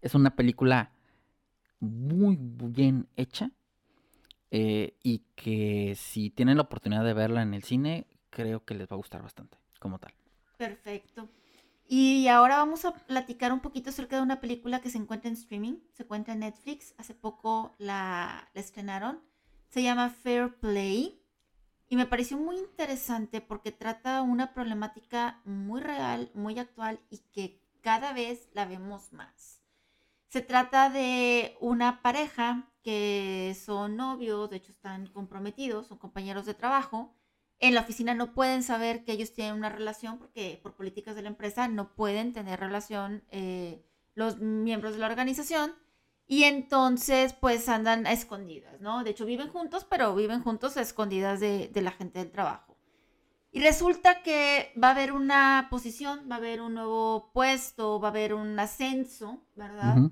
[0.00, 0.92] Es una película
[1.80, 3.50] muy bien hecha
[4.50, 8.88] eh, y que si tienen la oportunidad de verla en el cine, creo que les
[8.88, 10.14] va a gustar bastante, como tal.
[10.56, 11.28] Perfecto.
[11.88, 15.36] Y ahora vamos a platicar un poquito acerca de una película que se encuentra en
[15.36, 19.20] streaming, se encuentra en Netflix, hace poco la, estrenaron,
[19.68, 21.22] se llama Fair Play
[21.88, 27.62] y me pareció muy interesante porque trata una problemática muy real, muy actual y que
[27.82, 29.62] cada vez la vemos más.
[30.26, 36.54] Se trata de una pareja que son novios, de hecho están comprometidos, son compañeros de
[36.54, 37.15] trabajo.
[37.58, 41.22] En la oficina no pueden saber que ellos tienen una relación porque por políticas de
[41.22, 43.82] la empresa no pueden tener relación eh,
[44.14, 45.74] los miembros de la organización.
[46.28, 49.04] Y entonces, pues andan a escondidas, ¿no?
[49.04, 52.76] De hecho, viven juntos, pero viven juntos a escondidas de, la gente del trabajo.
[53.52, 58.08] Y resulta que va a haber una posición, va a haber un nuevo puesto, va
[58.08, 60.10] a haber un ascenso, ¿verdad?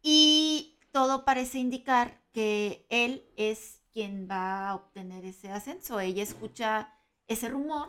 [0.00, 6.00] Y todo parece indicar que él es quien va a obtener ese ascenso.
[6.00, 6.94] Ella escucha
[7.28, 7.88] ese rumor,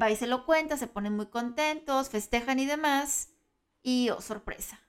[0.00, 3.30] va y se lo cuenta, se ponen muy contentos, festejan y demás.
[3.82, 4.80] Y, oh, sorpresa,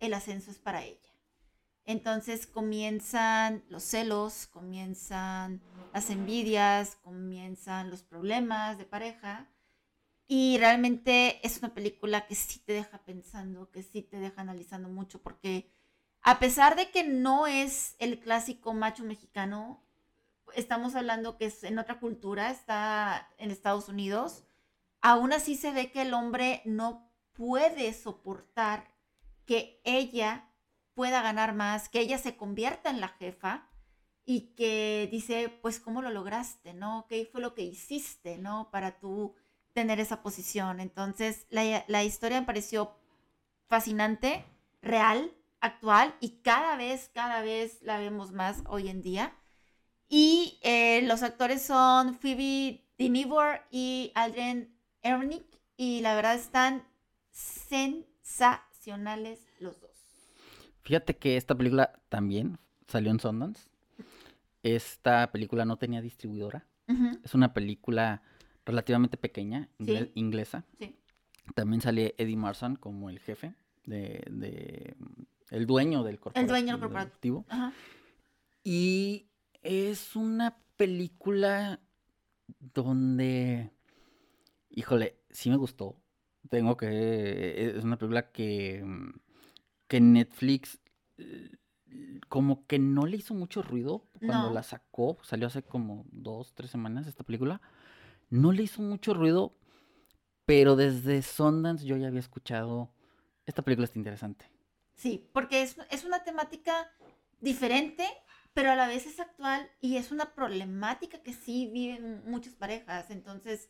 [0.00, 1.00] el ascenso es para ella.
[1.86, 9.50] Entonces comienzan los celos, comienzan las envidias, comienzan los problemas de pareja.
[10.26, 14.88] Y realmente es una película que sí te deja pensando, que sí te deja analizando
[14.88, 15.70] mucho, porque
[16.24, 19.84] a pesar de que no es el clásico macho mexicano,
[20.54, 24.44] estamos hablando que es en otra cultura, está en Estados Unidos,
[25.00, 28.92] aún así se ve que el hombre no puede soportar
[29.44, 30.50] que ella
[30.94, 33.68] pueda ganar más, que ella se convierta en la jefa
[34.24, 36.72] y que dice, pues, ¿cómo lo lograste?
[36.72, 37.06] ¿No?
[37.08, 38.38] ¿Qué fue lo que hiciste?
[38.38, 38.70] ¿No?
[38.70, 39.34] Para tú
[39.74, 40.80] tener esa posición.
[40.80, 42.96] Entonces, la, historia me pareció
[43.66, 44.46] fascinante,
[44.80, 45.30] real,
[45.64, 49.32] actual y cada vez, cada vez la vemos más hoy en día.
[50.08, 55.46] Y eh, los actores son Phoebe Dinivor y Aldrin Ernick
[55.76, 56.84] y la verdad están
[57.30, 59.90] sensacionales los dos.
[60.82, 63.70] Fíjate que esta película también salió en Sundance.
[64.62, 66.66] Esta película no tenía distribuidora.
[67.24, 68.20] Es una película
[68.66, 70.66] relativamente pequeña, inglesa.
[71.54, 73.54] También sale Eddie Marsan como el jefe
[73.86, 74.94] de,
[75.54, 76.42] el dueño del corporativo.
[76.42, 77.46] El dueño del corporativo.
[78.62, 79.28] Y
[79.62, 81.80] es una película
[82.58, 83.70] donde,
[84.70, 85.96] híjole, sí me gustó.
[86.48, 88.84] Tengo que, es una película que
[89.88, 90.80] que Netflix
[91.18, 91.50] eh,
[92.28, 96.70] como que no le hizo mucho ruido cuando la sacó, salió hace como dos, tres
[96.70, 97.60] semanas esta película,
[98.30, 99.56] no le hizo mucho ruido,
[100.44, 102.90] pero desde Sundance yo ya había escuchado,
[103.46, 104.50] esta película está interesante.
[104.94, 106.90] Sí, porque es, es una temática
[107.40, 108.06] diferente,
[108.52, 113.10] pero a la vez es actual y es una problemática que sí viven muchas parejas,
[113.10, 113.68] entonces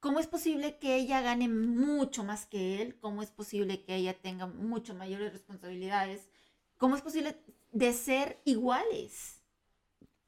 [0.00, 2.98] ¿Cómo es posible que ella gane mucho más que él?
[3.00, 6.28] ¿Cómo es posible que ella tenga mucho mayores responsabilidades?
[6.76, 7.36] ¿Cómo es posible
[7.72, 9.42] de ser iguales?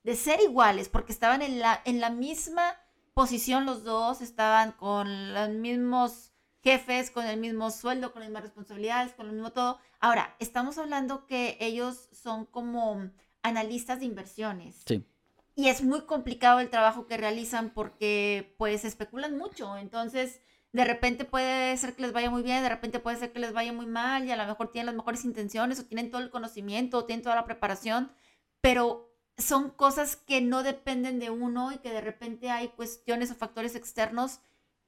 [0.02, 2.74] De ser iguales, porque estaban en la, en la misma
[3.14, 6.29] posición los dos, estaban con los mismos
[6.62, 9.78] jefes, con el mismo sueldo, con las mismas responsabilidades, con lo mismo todo.
[10.00, 13.10] Ahora, estamos hablando que ellos son como
[13.42, 14.82] analistas de inversiones.
[14.86, 15.04] Sí
[15.60, 20.40] y es muy complicado el trabajo que realizan porque pues especulan mucho, entonces
[20.72, 23.52] de repente puede ser que les vaya muy bien, de repente puede ser que les
[23.52, 26.30] vaya muy mal y a lo mejor tienen las mejores intenciones o tienen todo el
[26.30, 28.10] conocimiento o tienen toda la preparación,
[28.62, 33.34] pero son cosas que no dependen de uno y que de repente hay cuestiones o
[33.34, 34.40] factores externos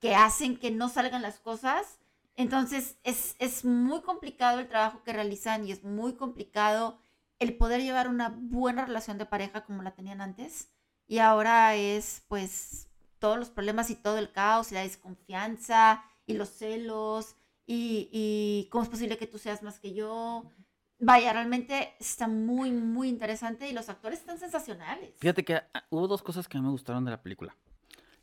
[0.02, 2.00] que hacen que no salgan las cosas.
[2.34, 6.98] Entonces es, es muy complicado el trabajo que realizan y es muy complicado
[7.38, 10.72] el poder llevar una buena relación de pareja como la tenían antes.
[11.06, 12.88] Y ahora es pues
[13.20, 18.82] todos los problemas y todo el caos y la desconfianza y los celos y, cómo
[18.82, 20.50] es posible que tú seas más que yo.
[20.98, 25.14] Vaya, realmente está muy, muy interesante y los actores están sensacionales.
[25.18, 27.56] Fíjate que ah, hubo dos cosas que me gustaron de la película.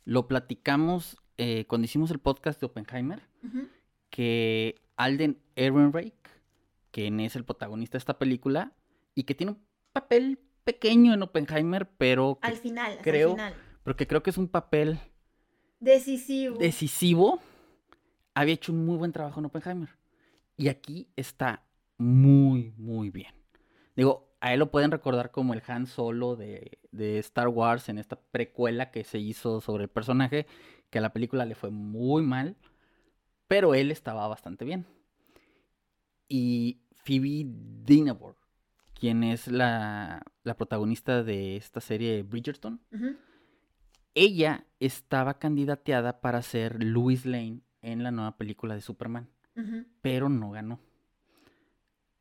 [0.04, 3.22] Lo platicamos eh, cuando hicimos el podcast de Oppenheimer,
[4.10, 6.14] que Alden Ehrenreich,
[6.90, 8.72] quien es el protagonista de esta película,
[9.14, 13.54] y que tiene un papel pequeño en Oppenheimer, pero al final, creo, al final.
[13.82, 14.98] Pero que creo que es un papel
[15.80, 16.58] decisivo.
[16.58, 17.40] Decisivo
[18.34, 19.88] había hecho un muy buen trabajo en Oppenheimer.
[20.56, 21.64] Y aquí está
[21.96, 23.34] muy, muy bien.
[23.96, 27.98] Digo, a él lo pueden recordar como el Han Solo de, de, Star Wars en
[27.98, 30.46] esta precuela que se hizo sobre el personaje,
[30.88, 32.56] que a la película le fue muy mal,
[33.48, 34.86] pero él estaba bastante bien.
[36.28, 37.44] Y Phoebe
[37.84, 38.36] Dynevor,
[38.94, 42.80] quien es la, la protagonista de esta serie Bridgerton,
[44.14, 49.28] ella estaba candidateada para ser Louis Lane en la nueva película de Superman,
[50.00, 50.80] pero no ganó.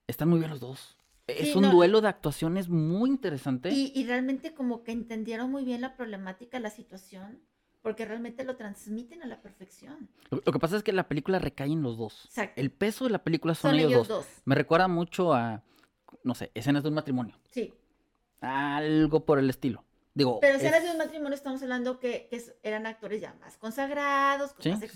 [0.07, 0.98] Están muy bien los dos.
[1.37, 1.71] Es Sí, un no.
[1.71, 3.69] duelo de actuaciones muy interesante.
[3.71, 7.39] Y, y realmente como que entendieron muy bien la problemática, la situación,
[7.81, 10.09] porque realmente lo transmiten a la perfección.
[10.29, 12.25] Lo, lo que pasa es que la película recae en los dos.
[12.25, 12.59] Exacto.
[12.59, 14.25] El peso de la película son, Son ellos, ellos dos.
[14.25, 14.41] dos.
[14.45, 15.63] Me recuerda mucho a,
[16.23, 17.35] no sé, escenas de un matrimonio.
[17.51, 17.73] Sí.
[18.41, 19.83] Algo por el estilo.
[20.13, 22.29] Digo, Pero escenas es- de un matrimonio estamos hablando que,
[22.63, 24.87] eran actores ya más consagrados, con Sí, más sí.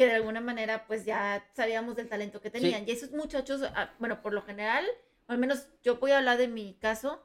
[0.00, 2.88] Que de alguna manera pues ya sabíamos del talento que tenían.
[2.88, 4.86] Y esos muchachos, ah, bueno, por lo general,
[5.28, 7.22] o al menos yo voy a hablar de mi caso,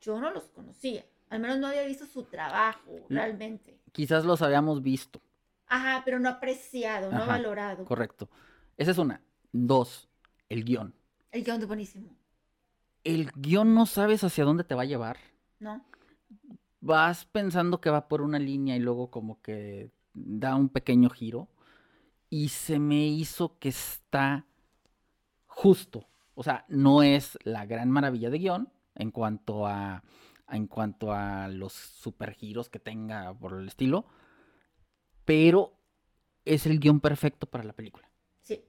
[0.00, 1.04] yo no los conocía.
[1.30, 3.20] Al menos no había visto su trabajo No.
[3.20, 3.78] realmente.
[3.92, 5.20] quizás los habíamos visto.
[5.68, 7.84] Ajá, pero no apreciado, no valorado.
[7.84, 8.28] Correcto.
[8.76, 9.22] Esa es una.
[9.52, 10.08] Dos,
[10.48, 10.92] el guion.
[11.30, 12.10] El guion es buenísimo,
[13.04, 15.18] El guion no sabes hacia dónde te va a llevar.
[15.60, 15.84] ¿no?
[16.80, 21.46] Vas pensando que va por una línea y luego como que da un pequeño giro.
[22.28, 24.46] Y se me hizo que está
[25.46, 26.06] justo.
[26.34, 30.02] O sea, no es la gran maravilla de guion en cuanto a,
[30.50, 34.06] en cuanto a los supergiros que tenga por el estilo.
[35.24, 35.78] Pero
[36.44, 38.08] es el guion perfecto para la película.
[38.42, 38.64] Sí,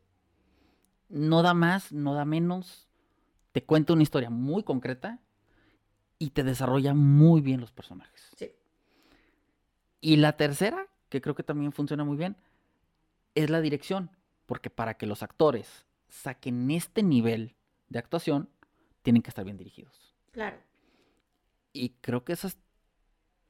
[1.09, 2.87] no da más, no da menos.
[3.51, 5.19] Te cuenta una historia muy concreta
[6.19, 8.31] y te desarrolla muy bien los personajes.
[8.35, 8.51] sí.
[9.99, 12.37] Y la tercera, que creo que también funciona muy bien,
[13.43, 14.11] es la dirección.
[14.45, 17.55] Porque para que los actores saquen este nivel
[17.89, 18.49] de actuación,
[19.01, 20.15] tienen que estar bien dirigidos.
[20.31, 20.57] Claro.
[21.73, 22.57] Y creo que esos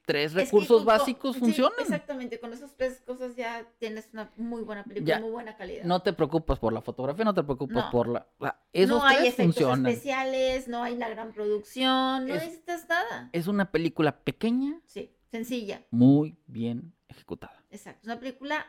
[0.06, 1.74] tres Es que recursos con- básicos sí, funcionan.
[1.80, 5.20] exactamente, con esas tres cosas ya tienes una muy buena película, Ya.
[5.22, 5.84] muy buena calidad.
[5.84, 7.92] No te preocupas por la fotografía, no te preocupas No.
[7.92, 8.26] por la...
[8.74, 9.86] esos no hay efectos funcionan.
[9.86, 13.30] especiales, no hay la gran producción, no Es- necesitas nada.
[13.34, 17.64] Es una película pequeña, Sí, sencilla, muy bien ejecutada.
[17.70, 18.00] exacto.
[18.02, 18.66] Es una película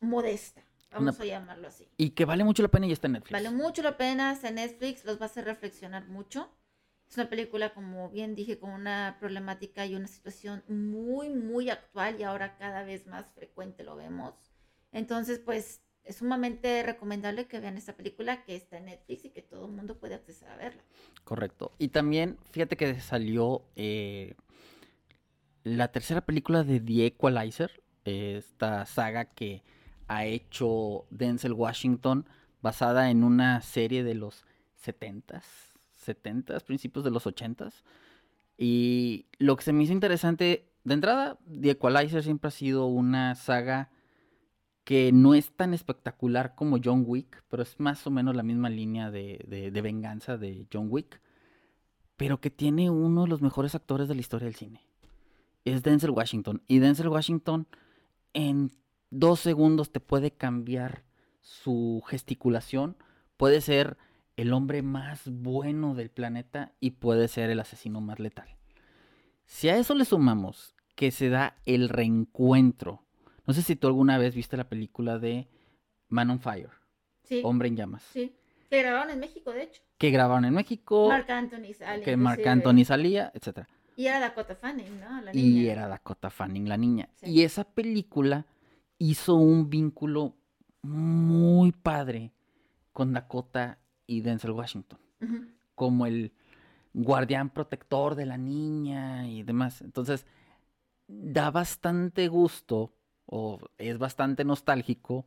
[0.00, 1.88] modesta, vamos a llamarlo así.
[1.96, 3.32] Y que vale mucho la pena y está en Netflix.
[3.32, 6.50] Vale mucho la pena, está en Netflix, los va a hacer reflexionar mucho.
[7.08, 12.20] Es una película, como bien dije, con una problemática y una situación muy, muy actual
[12.20, 14.34] y ahora cada vez más frecuente lo vemos.
[14.92, 19.42] Entonces, pues es sumamente recomendable que vean esta película que está en Netflix y que
[19.42, 20.82] todo el mundo puede acceder a verla.
[21.24, 21.72] Correcto.
[21.78, 24.34] Y también, fíjate que salió eh,
[25.62, 29.62] la tercera película de The Equalizer, eh, esta saga que
[30.10, 32.26] ha hecho Denzel Washington,
[32.62, 34.44] basada en una serie de los
[34.84, 35.44] 70s,
[36.04, 37.84] 70s, principios de los 80s.
[38.58, 43.34] Y lo que se me hizo interesante, de entrada, The Equalizer siempre ha sido una
[43.36, 43.90] saga
[44.82, 48.68] que no es tan espectacular como John Wick, pero es más o menos la misma
[48.68, 51.20] línea de, de- de venganza de John Wick,
[52.16, 54.82] pero que tiene uno de los mejores actores de la historia del cine.
[55.64, 56.62] Es Denzel Washington.
[56.66, 57.68] Y Denzel Washington
[58.32, 58.72] en
[59.10, 61.04] dos segundos te puede cambiar
[61.40, 62.96] su gesticulación.
[63.36, 63.96] Puede ser
[64.36, 68.48] el hombre más bueno del planeta y puede ser el asesino más letal.
[69.46, 73.04] Si a eso le sumamos que se da el reencuentro,
[73.46, 75.48] no sé si tú alguna vez viste la película de
[76.08, 76.70] Man on Fire,
[77.24, 78.34] Sí, Hombre en Llamas, sí.
[78.68, 79.82] Que grabaron en México, de hecho.
[79.98, 82.02] que grabaron en México, Marc Anthony sale.
[82.02, 82.46] que Marc.
[82.46, 83.66] Anthony salía, etc.
[83.96, 85.20] Y era Dakota Fanning, ¿no?
[85.22, 85.72] La Y niña.
[85.72, 87.08] era Dakota Fanning la niña.
[87.16, 87.26] Sí.
[87.30, 88.46] Y esa película
[89.00, 90.36] hizo un vínculo
[90.82, 92.32] muy padre
[92.92, 94.98] con Dakota y Denzel Washington.
[95.74, 96.32] Como el
[96.92, 99.80] guardián protector de la niña y demás.
[99.80, 100.26] Entonces,
[101.08, 102.92] da bastante gusto
[103.26, 105.26] o es bastante nostálgico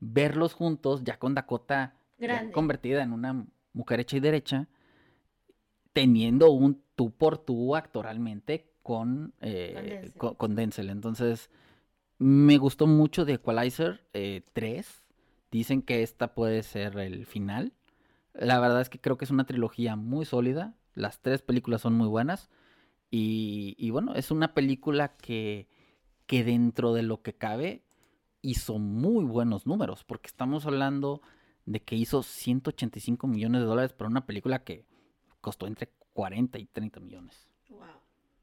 [0.00, 4.66] verlos juntos ya con Dakota ya convertida en una mujer hecha y derecha,
[5.92, 10.12] teniendo un tú por tú actoralmente con, eh, Con Denzel.
[10.14, 10.90] con- con Denzel.
[10.90, 11.50] Entonces,
[12.24, 15.04] me gustó mucho de Equalizer eh, 3.
[15.50, 17.74] Dicen que esta puede ser el final.
[18.32, 20.74] La verdad es que creo que es una trilogía muy sólida.
[20.94, 22.48] Las tres películas son muy buenas.
[23.10, 25.68] Y, y bueno, es una película que,
[26.24, 27.84] que dentro de lo que cabe
[28.40, 30.02] hizo muy buenos números.
[30.02, 31.20] Porque estamos hablando
[31.66, 34.86] de que hizo 185 millones de dólares para una película que
[35.42, 37.50] costó entre 40 y 30 millones.
[37.68, 37.80] Wow.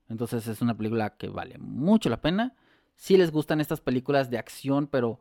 [0.08, 2.56] Entonces es una película que vale mucho la pena.
[3.02, 5.20] Si les gustan estas películas de acción, pero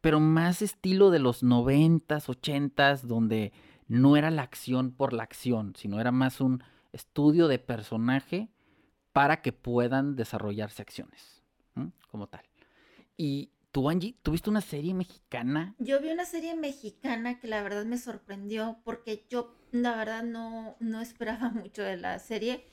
[0.00, 3.52] pero más estilo de los noventas, ochentas, donde
[3.88, 8.50] no era la acción por la acción, sino era más un estudio de personaje
[9.12, 11.42] para que puedan desarrollarse acciones,
[12.08, 12.44] como tal.
[13.16, 15.74] Y tú, Angie, ¿tuviste una serie mexicana?
[15.80, 20.76] Yo vi una serie mexicana que la verdad me sorprendió porque yo, la verdad, no,
[20.78, 22.64] no esperaba mucho de la serie.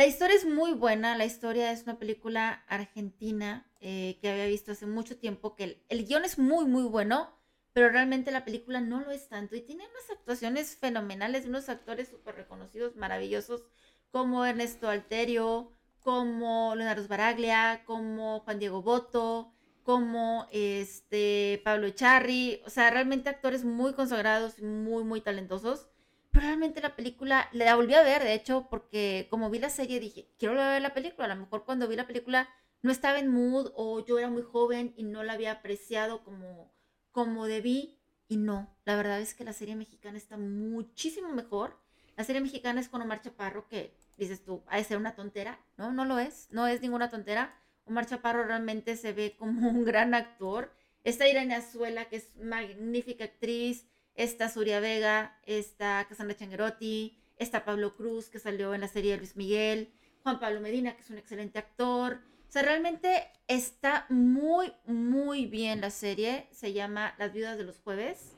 [0.00, 4.72] La historia es muy buena, la historia es una película argentina eh, que había visto
[4.72, 7.38] hace mucho tiempo, que el, el guion es muy, muy bueno,
[7.74, 12.08] pero realmente la película no lo es tanto y tiene unas actuaciones fenomenales, unos actores
[12.08, 13.66] súper reconocidos, maravillosos,
[14.10, 22.70] como Ernesto Alterio, como Leonardo Baraglia, como Juan Diego Boto, como este Pablo Echarri, o
[22.70, 25.89] sea, realmente actores muy consagrados y muy, muy talentosos.
[26.30, 30.00] Pero realmente la película, la volví a ver, de hecho, porque como vi la serie
[30.00, 31.26] dije, quiero ver la película.
[31.26, 32.48] A lo mejor cuando vi la película
[32.82, 36.72] no estaba en mood o yo era muy joven y no la había apreciado como,
[37.10, 37.98] como debí.
[38.28, 41.76] Y no, la verdad es que la serie mexicana está muchísimo mejor.
[42.16, 45.58] La serie mexicana es con Omar Chaparro, que dices tú, ha de ser una tontera.
[45.76, 47.60] No, no lo es, no es ninguna tontera.
[47.86, 50.72] Omar Chaparro realmente se ve como un gran actor.
[51.02, 53.86] Está Irene Azuela, que es magnífica actriz.
[54.20, 59.16] Está Suria Vega, está Cassandra Changuerotti, está Pablo Cruz, que salió en la serie de
[59.16, 59.94] Luis Miguel.
[60.22, 62.20] Juan Pablo Medina, que es un excelente actor.
[62.46, 66.48] O sea, realmente está muy, muy bien la serie.
[66.50, 68.36] Se llama Las Viudas de los Jueves.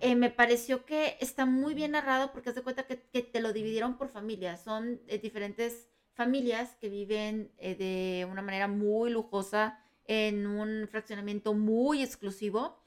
[0.00, 3.98] Eh, me pareció que está muy bien narrado porque se cuenta que, te lo dividieron
[3.98, 4.62] por familias.
[4.62, 11.54] Son eh, diferentes familias que viven eh, de una manera muy lujosa en un fraccionamiento
[11.54, 12.78] muy exclusivo.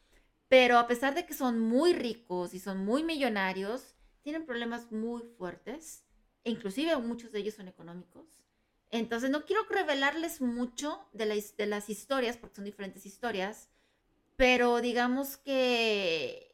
[0.51, 5.23] Pero a pesar de que son muy ricos y son muy millonarios, tienen problemas muy
[5.37, 6.03] fuertes.
[6.43, 8.25] E inclusive muchos de ellos son económicos.
[8.89, 13.69] Entonces no quiero revelarles mucho de, de las historias, porque son diferentes historias,
[14.35, 16.53] pero digamos que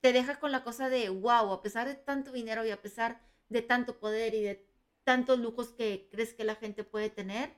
[0.00, 3.22] te deja con la cosa de, wow, a pesar de tanto dinero y a pesar
[3.48, 4.66] de tanto poder y de
[5.04, 7.54] tantos lujos que crees que la gente puede tener,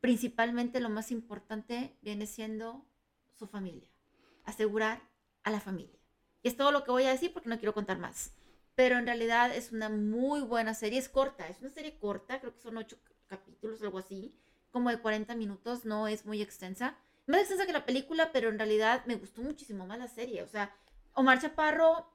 [0.00, 2.86] principalmente lo más importante viene siendo
[3.34, 3.90] su familia,
[4.44, 5.02] asegurar
[5.42, 5.98] a la familia.
[6.42, 8.32] Y es todo lo que voy a decir porque no quiero contar más.
[8.74, 12.54] Pero en realidad es una muy buena serie, es corta, es una serie corta, creo
[12.54, 14.34] que son ocho capítulos, algo así,
[14.70, 16.96] como de 40 minutos, no es muy extensa.
[17.26, 20.42] Más extensa que la película, pero en realidad me gustó muchísimo más la serie.
[20.42, 20.74] O sea,
[21.14, 22.10] Omar Chaparro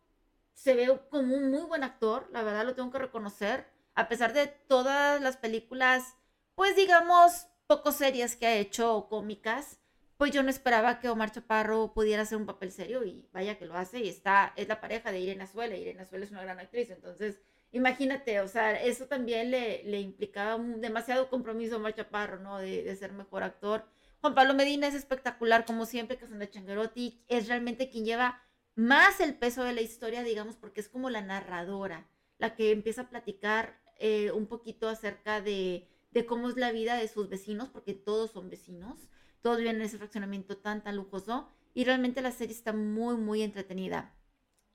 [0.53, 4.33] se ve como un muy buen actor, la verdad lo tengo que reconocer, a pesar
[4.33, 6.15] de todas las películas,
[6.55, 9.79] pues digamos, poco serias que ha hecho cómicas,
[10.17, 13.65] pues yo no esperaba que Omar Chaparro pudiera hacer un papel serio y vaya que
[13.65, 16.59] lo hace y está, es la pareja de Irene Azuela, Irene Azuela es una gran
[16.59, 17.39] actriz, entonces
[17.71, 22.57] imagínate, o sea, eso también le, implicaba un, demasiado compromiso a Omar Chaparro, ¿no?
[22.57, 23.85] De, ser mejor actor.
[24.21, 28.41] Juan Pablo Medina es espectacular, como siempre, de Changuerotti es realmente quien lleva
[28.75, 33.01] más el peso de la historia, digamos, porque es como la narradora, la que empieza
[33.01, 35.89] a platicar eh, un poquito acerca de,
[36.27, 39.07] cómo es la vida de sus vecinos, porque todos son vecinos,
[39.41, 43.41] todos viven en ese fraccionamiento tan, tan lujoso, y realmente la serie está muy, muy
[43.41, 44.13] entretenida.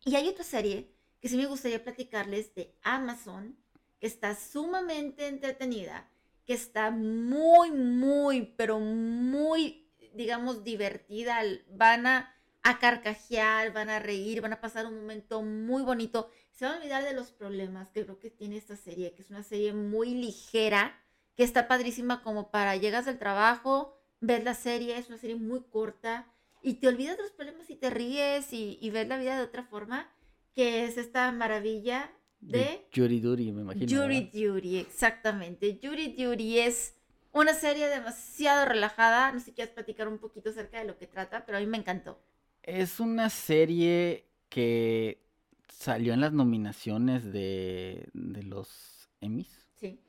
[0.05, 3.57] Y hay otra serie que sí me gustaría platicarles de Amazon,
[4.01, 6.11] que está sumamente entretenida,
[6.44, 11.40] que está muy, muy, pero muy, digamos, divertida.
[11.70, 16.31] Van a a carcajear, van a reír, van a pasar un momento muy bonito.
[16.53, 19.31] Se van a olvidar de los problemas que creo que tiene esta serie, que es
[19.31, 20.98] una serie muy ligera,
[21.35, 25.61] que está padrísima como para llegas del trabajo, ves la serie, es una serie muy
[25.70, 26.26] corta
[26.62, 29.44] y te olvidas de los problemas y te ríes y, y ves la vida de
[29.44, 30.11] otra forma,
[30.54, 32.87] que es esta maravilla de...
[32.94, 33.87] Jury Duty, me imagino.
[33.87, 35.78] Jury Duty, exactamente.
[35.82, 36.94] Jury Duty es
[37.32, 39.32] una serie demasiado relajada.
[39.32, 41.66] No sé si quieres platicar un poquito acerca de lo que trata, pero a mí
[41.66, 42.18] me encantó.
[42.62, 45.25] Es una serie que
[45.68, 49.66] salió en las nominaciones de, los Emmys.
[49.81, 50.00] Sí.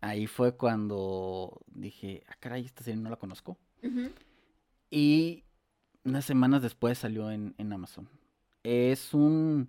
[0.00, 3.58] Ahí fue cuando dije, ah, caray, esta serie no la conozco.
[4.90, 5.44] Y
[6.04, 8.08] unas semanas después salió en, Amazon.
[8.62, 9.68] Es un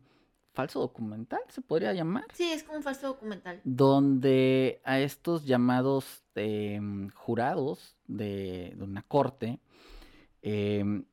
[0.54, 2.26] falso documental, se podría llamar.
[2.34, 3.60] Sí, es como un falso documental.
[3.66, 9.60] Donde a estos llamados em, jurados de, una corte
[10.42, 11.04] eh,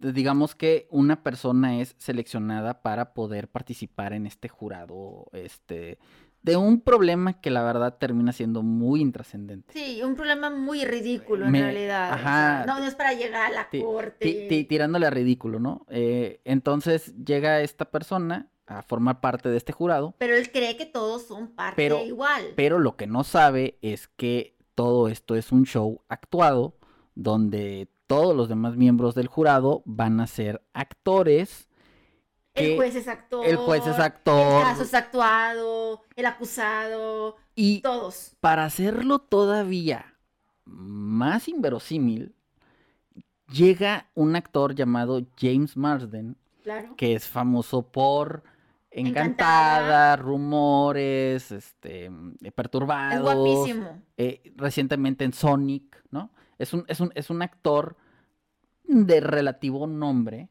[0.00, 5.98] digamos que una persona es seleccionada para poder participar en este jurado, este,
[6.42, 9.72] de un problema que la verdad termina siendo muy intrascendente.
[9.72, 12.12] Sí, un problema muy ridículo en realidad.
[12.12, 12.64] Ajá.
[12.66, 14.66] no, no es para llegar a la corte.
[14.68, 15.86] Tirándole a ridículo, ¿no?
[15.88, 20.14] Eh, entonces llega esta persona a formar parte de este jurado.
[20.18, 22.52] Pero él cree que todos son parte igual.
[22.56, 26.76] Pero lo que no sabe es que todo esto es un show actuado
[27.14, 31.68] donde todos los demás miembros del jurado van a ser actores.
[32.54, 33.46] El juez es actor.
[33.46, 34.62] El juez es actor.
[34.62, 37.36] El caso es actuado, el acusado.
[37.54, 38.36] Y todos.
[38.40, 40.16] Para hacerlo todavía
[40.64, 42.34] más inverosímil,
[43.52, 46.36] llega un actor llamado James Marsden,
[46.96, 48.42] que es famoso por
[48.92, 52.10] Encantada, rumores, este,
[52.54, 53.14] perturbados.
[53.14, 54.02] Es guapísimo.
[54.16, 56.30] Eh, recientemente en Sonic, ¿no?
[56.58, 57.96] Es un, es un, es un actor
[58.84, 60.48] de relativo nombre.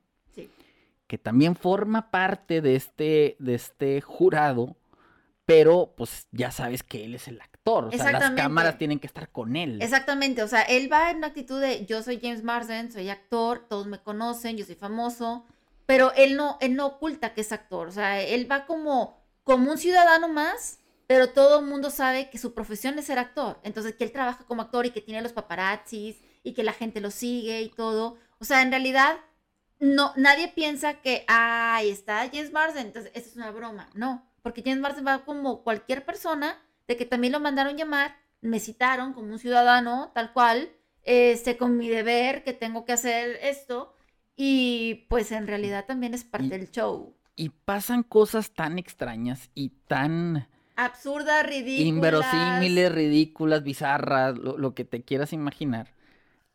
[1.10, 4.78] Que también forma parte de este, de este jurado.
[5.46, 7.86] Pero, pues, ya sabes que él es el actor.
[7.86, 9.82] O sea, las cámaras tienen que estar con él.
[9.82, 10.44] Exactamente.
[10.44, 13.88] O sea, él va en una actitud de yo soy James Marsden, soy actor, todos
[13.88, 15.46] me conocen, yo soy famoso
[15.90, 19.72] pero él no, él no oculta que es actor, o sea, él va como, como
[19.72, 23.96] un ciudadano más, pero todo el mundo sabe que su profesión es ser actor, entonces
[23.96, 27.10] que él trabaja como actor y que tiene los paparazzis y que la gente lo
[27.10, 29.18] sigue y todo, o sea, en realidad
[29.80, 34.62] no, nadie piensa que, ahí está James Marsden, entonces esa es una broma, no, porque
[34.64, 36.58] James Marsden va como cualquier persona,
[36.88, 40.70] de que también lo mandaron llamar, me citaron como un ciudadano, tal cual,
[41.04, 43.96] este, con mi deber, que tengo que hacer esto,
[44.36, 47.16] y pues en realidad también es parte del show.
[47.36, 50.48] Y pasan cosas tan extrañas y tan...
[50.76, 51.88] Absurdas, ridículas.
[51.88, 55.94] Inverosímiles, ridículas, bizarras, lo, que te quieras imaginar,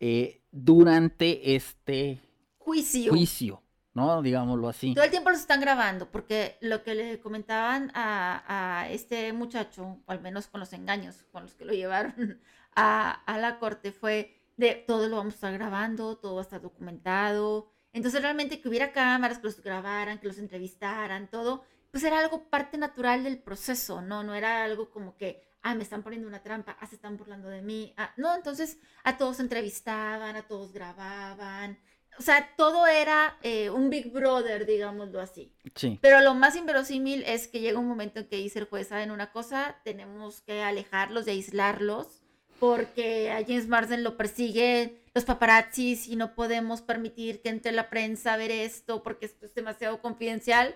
[0.01, 2.21] eh, durante este
[2.65, 3.11] juicio.
[3.11, 3.63] juicio,
[3.93, 4.23] ¿no?
[4.23, 4.95] Digámoslo así.
[4.95, 9.99] Todo el tiempo los están grabando, porque lo que le comentaban a, a este muchacho,
[10.07, 12.41] o al menos con los engaños con los que lo llevaron
[12.75, 16.45] a, a la corte, fue de todo lo vamos a estar grabando, todo va a
[16.45, 22.03] estar documentado, entonces realmente que hubiera cámaras que los grabaran, que los entrevistaran, todo, pues
[22.03, 24.25] era algo parte natural del proceso, ¿no?
[24.25, 27.49] No era algo como que, ah, me están poniendo una trampa, ah, se están burlando
[27.49, 27.95] de mí.
[27.97, 31.79] Ah, no, entonces a todos entrevistaban, a todos grababan.
[32.19, 35.53] O sea, todo era eh, un Big Brother, digámoslo así.
[35.75, 35.99] Sí.
[36.01, 39.11] Pero lo más inverosímil es que llega un momento en que dice el juez, ¿saben
[39.11, 39.81] una cosa?
[39.85, 42.23] Tenemos que alejarlos y aislarlos
[42.61, 47.91] porque a James Marsden lo persiguen los paparazzis y no podemos permitir que entre la
[47.91, 50.75] prensa a ver esto porque esto es demasiado confidencial.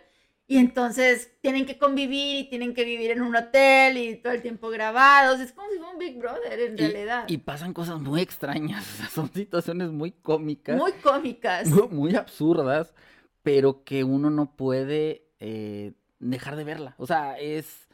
[0.51, 4.43] Y entonces tienen que convivir y tienen que vivir en un hotel y todo el
[4.43, 5.41] tiempo grabados.
[5.41, 7.25] Es como si fuera un Big Brother en realidad.
[7.29, 8.85] Y pasan cosas muy extrañas.
[9.13, 10.77] Son situaciones muy cómicas.
[10.77, 11.69] Muy cómicas.
[11.91, 12.95] Muy, absurdas,
[13.43, 16.95] pero que uno no puede eh, dejar de verla.
[16.97, 17.89] O sea, es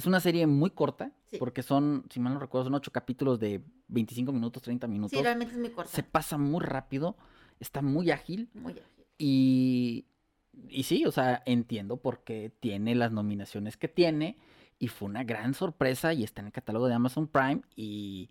[0.00, 3.62] es una serie muy corta, porque son, si mal no recuerdo, son ocho capítulos de
[3.88, 5.16] 25 minutos, 30 minutos.
[5.16, 5.90] Sí, realmente es muy corta.
[5.90, 7.16] Se pasa muy rápido,
[7.58, 8.48] está muy ágil.
[8.54, 9.06] Muy ágil.
[9.18, 10.06] Y,
[10.68, 14.36] y sí, o sea, entiendo por qué tiene las nominaciones que tiene.
[14.78, 17.62] Y fue una gran sorpresa y está en el catálogo de Amazon Prime.
[17.76, 18.30] Y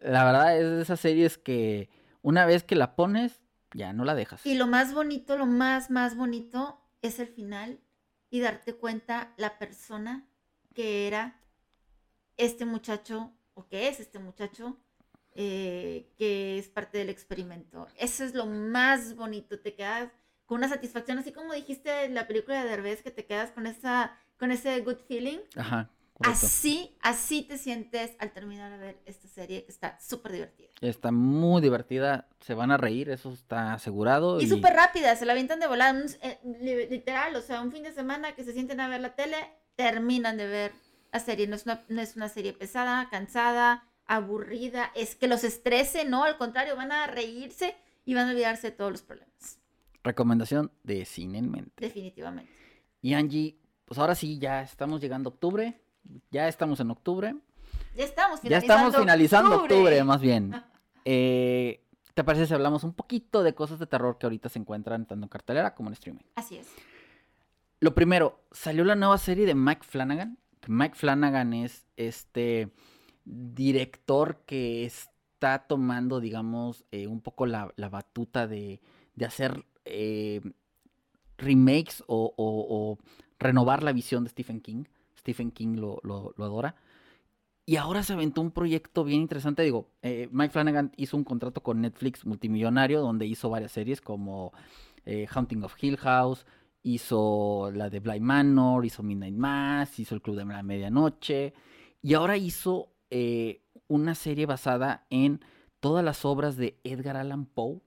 [0.00, 1.90] la verdad es de esas series que
[2.22, 3.40] una vez que la pones,
[3.74, 4.44] ya no la dejas.
[4.46, 7.80] Y lo más bonito, lo más, más bonito es el final
[8.30, 10.28] y darte cuenta la persona
[10.74, 11.40] que era
[12.36, 14.78] este muchacho, o que es este muchacho,
[15.32, 17.86] eh, que es parte del experimento.
[17.96, 20.10] Eso es lo más bonito, te quedas
[20.50, 23.68] con una satisfacción, así como dijiste en la película de Derbez, que te quedas con,
[23.68, 25.38] esa, con ese good feeling.
[25.54, 25.88] Ajá.
[26.24, 30.68] Así, así te sientes al terminar de ver esta serie que está súper divertida.
[30.80, 34.40] Está muy divertida, se van a reír, eso está asegurado.
[34.40, 36.40] Y, súper rápida, se la avientan de volada, eh,
[36.90, 39.36] literal, o sea, un fin de semana que se sienten a ver la tele,
[39.76, 40.72] terminan de ver
[41.12, 41.46] la serie.
[41.46, 46.24] No es una, no es una serie pesada, cansada, aburrida, es que los estrese, no,
[46.24, 49.59] al contrario, van a reírse y van a olvidarse de todos los problemas.
[50.02, 51.84] Recomendación de cine en mente.
[51.84, 52.50] Definitivamente.
[53.02, 55.80] Y Angie, pues ahora sí, ya estamos llegando a octubre,
[56.30, 57.34] ya estamos en octubre.
[57.94, 58.66] Ya estamos finalizando.
[58.66, 60.54] Ya estamos finalizando octubre, más bien.
[61.06, 61.82] Eh,
[62.12, 65.24] ¿Te parece si hablamos un poquito de cosas de terror que ahorita se encuentran tanto
[65.24, 66.22] en cartelera como en streaming?
[66.34, 66.68] Así es.
[67.80, 70.36] Lo primero, salió la nueva serie de Mike Flanagan.
[70.66, 72.70] Mike Flanagan es este
[73.24, 78.82] director que está tomando, digamos, eh, un poco la, batuta de,
[79.24, 80.40] hacer eh,
[81.38, 82.98] remakes o,
[83.38, 84.84] renovar la visión de Stephen King.
[85.18, 86.74] Stephen King lo, adora.
[87.66, 89.62] Y ahora se aventó un proyecto bien interesante.
[89.62, 94.52] Digo, eh, Mike Flanagan hizo un contrato con Netflix multimillonario donde hizo varias series como
[95.06, 96.44] Haunting of Hill House,
[96.82, 101.54] hizo la de Blind Manor, hizo Midnight Mass, hizo El Club de la Medianoche
[102.02, 105.40] y ahora hizo eh, una serie basada en
[105.80, 107.80] todas las obras de Edgar Allan Poe.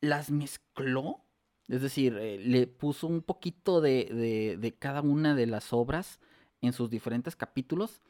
[0.00, 1.24] Las mezcló,
[1.68, 6.18] es decir, eh, le puso un poquito de, de, cada una de las obras
[6.60, 8.00] en sus diferentes capítulos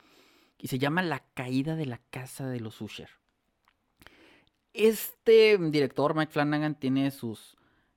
[0.58, 3.10] y se llama La caída de la casa de los Usher.
[4.72, 7.56] Este director, Mike Flanagan, tiene sus,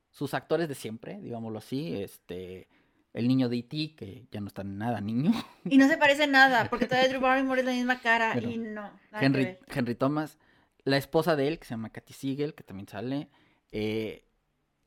[0.10, 1.96] sus actores de siempre, digámoslo así.
[2.02, 2.68] Este,
[3.14, 5.32] el niño de E.T., que ya no está nada niño.
[5.66, 8.90] Y no se parece nada, porque todavía Drew Barrymore es la misma cara y no.
[9.14, 9.58] Henry.
[9.68, 10.38] Henry Thomas.
[10.84, 13.30] La esposa de él, que se llama Katy Siegel, que también sale.
[13.72, 14.26] Eh,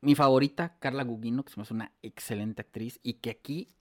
[0.00, 3.74] mi favorita, Carla Gugino, que se me hace una excelente actriz y que aquí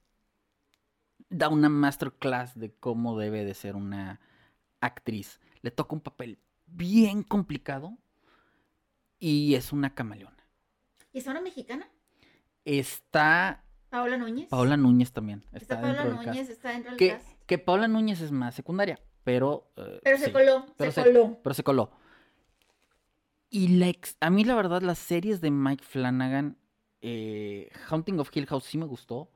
[1.28, 4.20] da una masterclass de cómo debe de ser una
[4.80, 5.40] actriz.
[5.62, 7.96] Le toca un papel bien complicado
[9.18, 10.36] y es una camaleona.
[11.12, 11.88] ¿Y es una mexicana?
[12.64, 14.48] Está Paola Núñez.
[14.48, 15.44] Paola Núñez también.
[15.52, 16.04] Está, Está, Paola.
[16.24, 17.28] Núñez, está dentro del Que, cast.
[17.46, 19.70] que Paola Núñez es más secundaria, pero...
[19.76, 21.38] eh, Pero se coló, pero se- coló.
[21.42, 21.90] pero se coló.
[23.56, 23.68] Y
[24.18, 26.58] a mí la verdad las series de Mike Flanagan,
[27.02, 29.30] eh, Haunting of Hill House sí me gustó,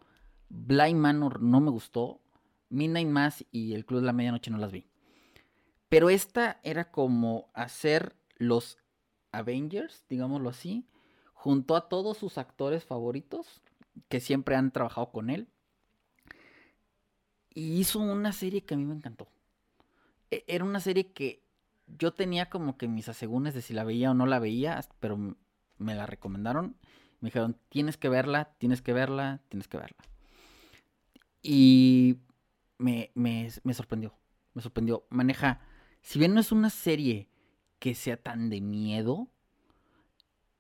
[0.48, 2.20] Blind Manor no me gustó,
[2.68, 4.88] Midnight Mass y El Club de la Medianoche no las vi.
[5.88, 8.78] Pero esta era como hacer los
[9.30, 10.84] Avengers, digámoslo así,
[11.32, 13.62] junto a todos sus actores favoritos
[14.08, 15.46] que siempre han trabajado con él.
[17.54, 19.28] Y hizo una serie que a mí me encantó.
[20.32, 21.47] E- Era una serie que
[21.98, 25.36] yo tenía como que mis asegúnes de si la veía o no la veía, pero
[25.78, 26.76] me la recomendaron.
[27.20, 29.96] Me dijeron, tienes que verla, tienes que verla, tienes que verla.
[31.42, 32.18] Y
[32.78, 34.14] me, me- me sorprendió,
[34.54, 35.06] me sorprendió.
[35.10, 35.60] Maneja,
[36.02, 37.28] si bien no es una serie
[37.78, 39.28] que sea tan de miedo,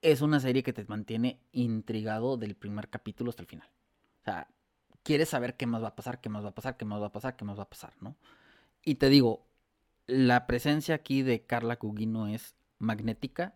[0.02, 3.68] es una serie que te mantiene intrigado del primer capítulo hasta el final.
[4.22, 4.48] O sea,
[5.02, 7.06] quieres saber qué más va a pasar, qué más va a pasar, qué más va
[7.06, 8.16] a pasar, qué más va a pasar, ¿no?
[8.84, 9.47] Y te digo,
[10.08, 13.54] la presencia aquí de Carla Cugino es magnética.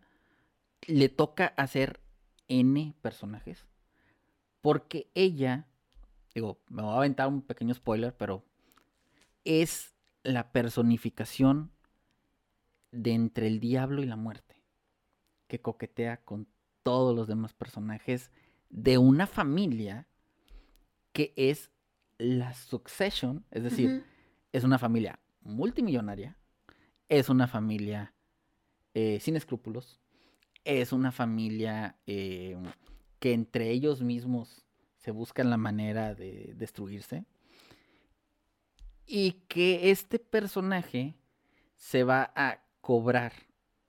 [0.87, 2.01] Le toca hacer
[2.47, 3.67] N personajes.
[4.61, 5.67] Porque ella,
[6.35, 8.45] digo, me voy a aventar un pequeño spoiler, pero
[9.45, 11.73] es la personificación
[12.93, 14.63] de entre el diablo y la muerte.
[15.49, 16.47] Que coquetea con
[16.83, 18.31] todos los demás personajes
[18.69, 20.07] de una familia
[21.13, 21.71] que es
[22.19, 24.05] la Succession, es decir,
[24.53, 26.37] es una familia multimillonaria,
[27.13, 28.15] es una familia
[28.95, 30.01] eh, sin escrúpulos,
[30.65, 32.57] es una familia eh,
[33.19, 34.65] que entre ellos mismos
[34.97, 37.27] se buscan la manera de destruirse
[39.05, 41.15] y que este personaje
[41.77, 43.35] se va a cobrar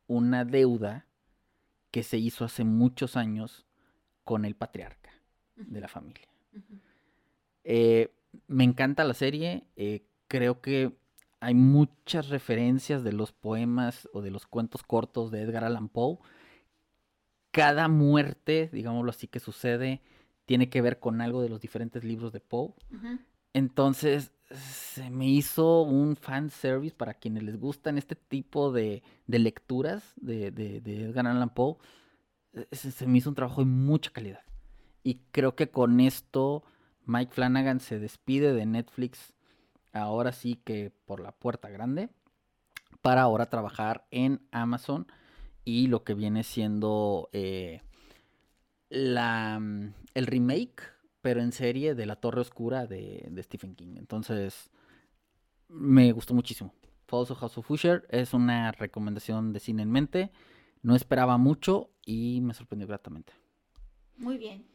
[0.07, 1.05] una deuda
[1.91, 3.65] que se hizo hace muchos años
[4.25, 5.11] con el patriarca
[5.55, 6.27] de la familia.
[7.63, 8.13] Eh,
[8.47, 9.63] me encanta la serie.
[9.77, 11.02] eh, creo que
[11.43, 16.17] hay muchas referencias de los poemas o de los cuentos cortos de Edgar Allan Poe.
[17.51, 20.01] Cada muerte, digámoslo así, que sucede,
[20.45, 22.73] tiene que ver con algo de los diferentes libros de Poe.
[23.53, 29.39] Entonces, se me hizo un fan service para quienes les gustan este tipo de, de
[29.39, 31.75] lecturas de, de- de Edgar Allan Poe.
[32.53, 34.41] eh, Se, se me hizo un trabajo de mucha calidad.
[35.03, 36.63] Y creo que con esto
[37.05, 39.33] Mike Flanagan se despide de Netflix
[39.93, 42.09] ahora sí que por la puerta grande
[43.01, 45.07] para ahora trabajar en Amazon
[45.65, 47.81] y lo que viene siendo eh,
[48.89, 50.83] la, mm, el remake,
[51.21, 53.95] pero en serie de La Torre Oscura de, de Stephen King.
[53.97, 54.69] Entonces,
[55.67, 56.73] me gustó muchísimo.
[57.07, 60.31] Falls of House of Usher es una recomendación de cine en mente.
[60.81, 63.33] No esperaba mucho y me sorprendió gratamente.
[64.17, 64.65] Muy bien.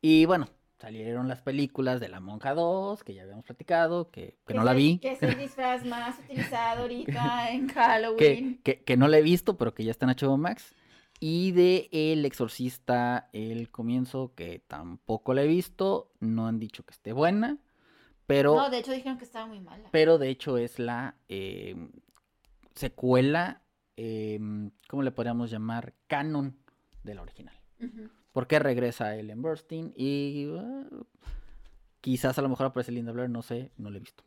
[0.00, 0.48] Y bueno,
[0.78, 4.70] salieron las películas de La Monja 2, que ya habíamos platicado, que, que no la
[4.72, 4.98] el- vi.
[4.98, 8.60] Que es el disfraz más utilizado ahorita en Halloween.
[8.62, 10.74] que- que no la he visto, pero que ya está en HBO Max.
[11.20, 16.12] Y de El Exorcista, el comienzo, que tampoco la he visto.
[16.20, 17.58] No han dicho que esté buena.
[18.28, 19.88] Pero, No, de hecho dijeron que estaba muy mala.
[19.90, 21.74] pero de hecho es la eh,
[22.74, 23.62] secuela,
[23.96, 24.38] eh,
[24.88, 25.94] ¿cómo le podríamos llamar?
[26.06, 26.56] Canon
[27.02, 27.58] de la original.
[27.80, 28.08] Ujú.
[28.38, 31.04] Porque regresa Ellen Burstyn y uh,
[32.00, 34.22] quizás a lo mejor aparece Linda Blair, no sé, no la he visto.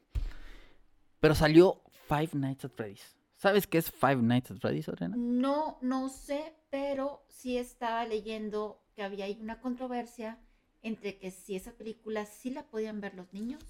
[1.22, 3.16] Pero salió Five Nights at Freddy's.
[3.38, 5.16] ¿Sabes qué es Five Nights at Freddy's, Adriana?
[5.18, 10.42] No, no sé, pero sí estaba leyendo que había ahí una controversia
[10.82, 13.64] entre que si esa película sí la podían ver los niños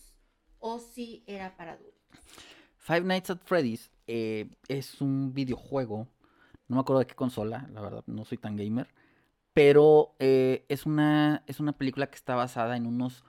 [0.58, 2.02] o si era para adultos.
[2.78, 6.08] Five Nights at Freddy's eh, es un videojuego.
[6.68, 8.88] No me acuerdo de qué consola, la verdad, no soy tan gamer.
[9.54, 13.24] Pero eh, es, una, es una película que está basada en unos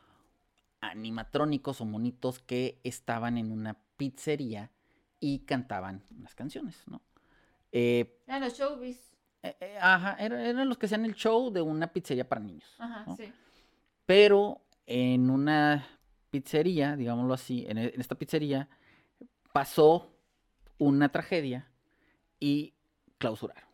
[0.80, 4.70] animatrónicos o monitos que estaban en una pizzería
[5.20, 7.00] y cantaban unas canciones, ¿no?
[7.70, 8.98] Eh, Eran los showbiz.
[9.42, 12.74] eh, eh, ajá, era- eran los que hacían el show de una pizzería para niños.
[12.78, 13.16] Ajá, ¿no?
[13.16, 13.32] sí.
[14.06, 15.86] Pero en una
[16.30, 18.68] pizzería, digámoslo así, en, e- en esta pizzería
[19.52, 20.12] pasó
[20.78, 21.68] una tragedia
[22.40, 22.74] y
[23.18, 23.68] clausuraron.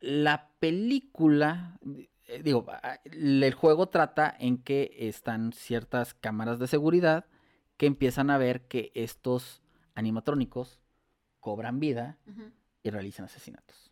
[0.00, 1.78] La película,
[2.26, 7.26] eh, digo, ah, el juego trata en que están ciertas cámaras de seguridad
[7.76, 9.62] que empiezan a ver que estos
[9.94, 10.80] animatrónicos
[11.40, 12.18] cobran vida
[12.82, 13.90] y realizan asesinatos.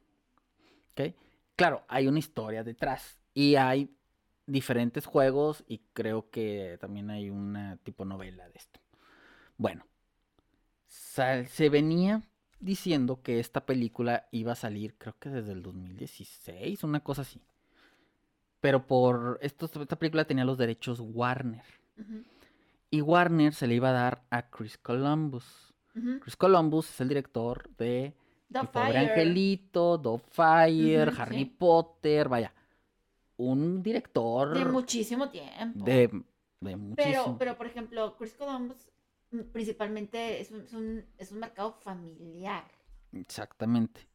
[0.92, 1.14] ¿Ok?
[1.56, 3.94] Claro, hay una historia detrás y hay
[4.46, 8.80] diferentes juegos y creo que también hay una tipo novela de esto.
[9.56, 9.86] Bueno,
[10.86, 12.22] se venía
[12.61, 17.40] diciendo que esta película iba a salir, creo que desde el 2016, una cosa así.
[18.61, 21.62] Pero por esto, esta película tenía los derechos Warner.
[22.90, 25.72] Y Warner se le iba a dar a Chris Columbus.
[26.20, 28.14] Chris Columbus es el director de
[28.50, 29.11] The pobre Fire.
[29.11, 31.44] Angelito, Fire, Ujú, Harry sí.
[31.44, 32.52] Potter, vaya.
[33.36, 35.84] Un director De muchísimo tiempo.
[35.84, 36.24] de, de
[36.61, 37.36] Pero, muchísimo.
[37.38, 38.76] pero, por ejemplo, Chris Columbus
[39.53, 42.64] principalmente es un, es un, es un mercado familiar.
[43.12, 44.07] Exactamente.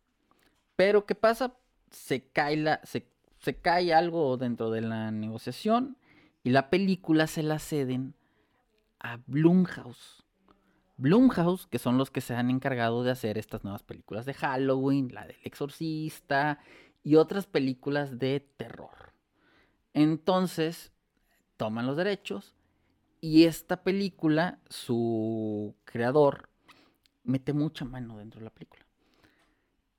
[0.75, 1.55] Pero ¿qué pasa?
[1.91, 3.07] Se cae la, se,
[3.39, 5.97] se cae algo dentro de la negociación
[6.43, 8.15] y la película se la ceden
[8.99, 10.23] a Blumhouse.
[10.97, 15.09] Blumhouse, que son los que se han encargado de hacer estas nuevas películas de Halloween,
[15.13, 16.59] la del Exorcista
[17.03, 19.13] y otras películas de terror.
[19.93, 20.91] Entonces,
[21.57, 22.55] toman los derechos
[23.23, 26.49] y esta película, su creador,
[27.23, 28.85] mete mucha mano dentro de la película.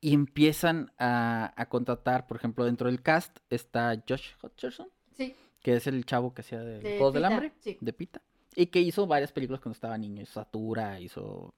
[0.03, 5.35] Y empiezan a, a contratar, por ejemplo, dentro del cast está Josh Hutcherson, Sí.
[5.63, 7.79] que es el chavo que hacía de De Juegos del Hambre, sí.
[7.81, 8.21] de Pita,
[8.55, 11.55] y que hizo varias películas cuando estaba niño, hizo Satura, hizo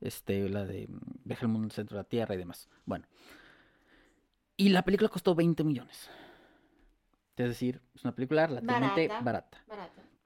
[0.00, 2.70] este, la de mm, Viaje al mundo en el centro de la Tierra y demás.
[2.86, 3.04] Bueno.
[4.56, 6.08] Y la película costó 20 millones.
[7.36, 9.62] Es decir, es una película relativamente Barata.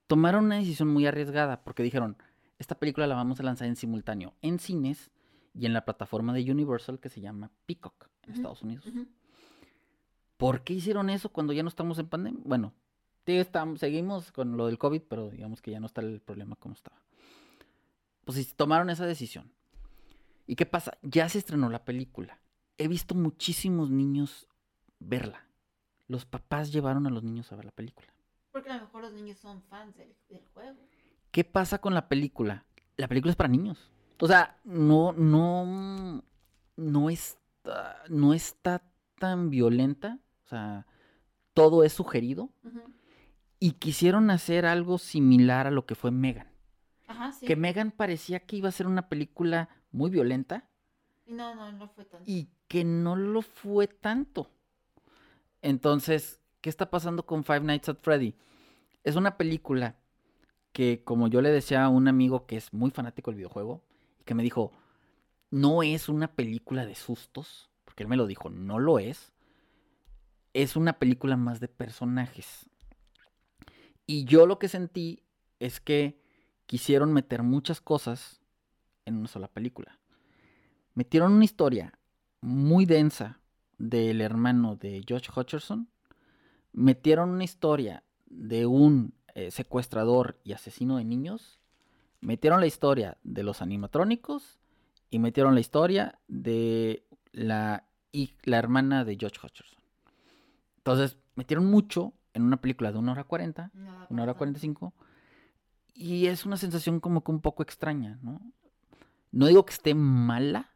[0.06, 2.16] Tomaron una decisión muy arriesgada porque dijeron,
[2.58, 5.10] esta película la vamos a lanzar en simultáneo en cines
[5.54, 8.84] y en la plataforma de Universal que se llama Peacock en Estados Unidos.
[10.36, 12.42] ¿Por qué hicieron eso cuando ya no estamos en pandemia?
[12.44, 12.74] Bueno,
[13.24, 16.56] sí estamos, seguimos con lo del COVID, pero digamos que ya no está el problema
[16.56, 17.00] como estaba.
[18.24, 19.50] Pues sí, tomaron esa decisión.
[20.46, 20.98] ¿Y qué pasa?
[21.02, 22.38] Ya se estrenó la película.
[22.78, 24.46] He visto muchísimos niños
[24.98, 25.46] verla.
[26.06, 28.08] Los papás llevaron a los niños a ver la película.
[28.56, 30.78] Porque a lo mejor los niños son fans del, del juego.
[31.30, 32.64] ¿Qué pasa con la película?
[32.96, 33.90] La película es para niños.
[34.18, 36.24] O sea, no, no,
[36.74, 38.82] no está, no está
[39.18, 40.20] tan violenta.
[40.46, 40.86] O sea,
[41.52, 42.48] todo es sugerido.
[43.58, 46.48] Y quisieron hacer algo similar a lo que fue Megan.
[47.08, 47.44] Ajá, sí.
[47.44, 50.70] Que Megan parecía que iba a ser una película muy violenta
[51.26, 52.24] no, no, no fue tanto.
[52.26, 54.50] y que no lo fue tanto.
[55.60, 58.34] Entonces, ¿qué está pasando con Five Nights at Freddy?
[59.04, 59.94] Es una película
[60.72, 63.84] que, como yo le decía a un amigo que es muy fanático del videojuego,
[64.18, 64.72] y que me dijo,
[65.48, 69.32] no es una película de sustos, porque él me lo dijo, no lo es.
[70.54, 72.68] Es una película más de personajes.
[74.04, 75.22] Y yo lo que sentí
[75.60, 76.20] es que
[76.66, 78.40] quisieron meter muchas cosas
[79.04, 80.00] en una sola película.
[80.94, 81.96] Metieron una historia
[82.40, 83.38] muy densa
[83.78, 85.88] del hermano de Josh Hutcherson.
[86.76, 91.58] Metieron una historia de un eh, secuestrador y asesino de niños.
[92.20, 94.58] Metieron la historia de los animatrónicos.
[95.08, 99.80] Y metieron la historia de la, y la hermana de Josh Hutcherson.
[100.76, 104.38] Entonces, metieron mucho en una película de 1 hora 40 Nada una hora pasa.
[104.40, 104.92] 45.
[105.94, 108.42] Y es una sensación como que un poco extraña, ¿no?
[109.32, 110.74] No digo que esté mala.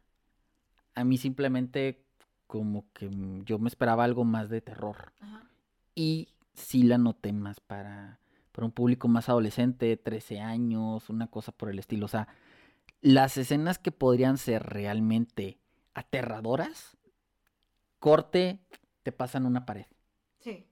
[0.95, 2.03] A mí simplemente
[2.47, 3.07] como que
[3.45, 5.13] yo me esperaba algo más de terror.
[5.19, 5.50] Ajá.
[5.95, 8.19] Y sí la noté más para,
[8.51, 12.05] para un público más adolescente, 13 años, una cosa por el estilo.
[12.05, 12.27] O sea,
[13.01, 15.59] las escenas que podrían ser realmente
[15.93, 16.97] aterradoras,
[17.99, 18.59] corte,
[19.03, 19.85] te pasan una pared.
[20.39, 20.67] Sí.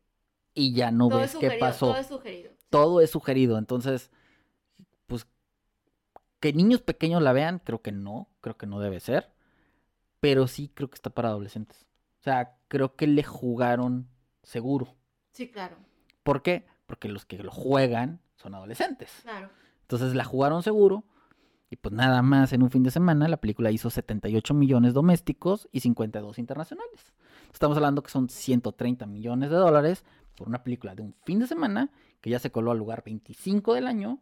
[0.53, 2.51] Y ya no todo ves es qué sugerido, pasó Todo es sugerido.
[2.69, 3.57] todo es sugerido.
[3.57, 4.11] Entonces,
[5.07, 5.27] pues,
[6.39, 9.31] que niños pequeños la vean, creo que no, creo que no debe ser.
[10.19, 11.87] Pero sí creo que está para adolescentes.
[12.19, 14.09] O sea, creo que le jugaron
[14.43, 14.95] seguro.
[15.39, 15.77] Sí, claro.
[16.23, 16.65] ¿Por qué?
[16.85, 19.09] Porque los que lo juegan son adolescentes.
[19.21, 19.49] Claro.
[19.83, 21.05] Entonces la jugaron seguro.
[21.69, 25.69] Y pues nada más en un fin de semana la película hizo 78 millones domésticos
[25.71, 27.13] y 52 internacionales.
[27.53, 30.03] Estamos hablando que son 130 millones de dólares
[30.35, 33.75] por una película de un fin de semana que ya se coló al lugar 25
[33.75, 34.19] del año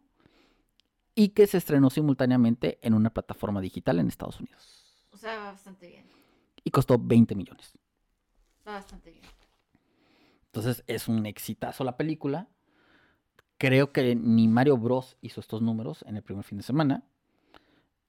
[1.16, 4.94] y que se estrenó simultáneamente en una plataforma digital en Estados Unidos.
[5.10, 6.06] O sea, va bastante bien.
[6.62, 7.76] Y costó 20 millones.
[8.64, 9.37] Va bastante bien.
[10.52, 12.48] Entonces es un exitazo la película.
[13.58, 17.02] Creo que ni Mario Bros hizo estos números en el primer fin de semana.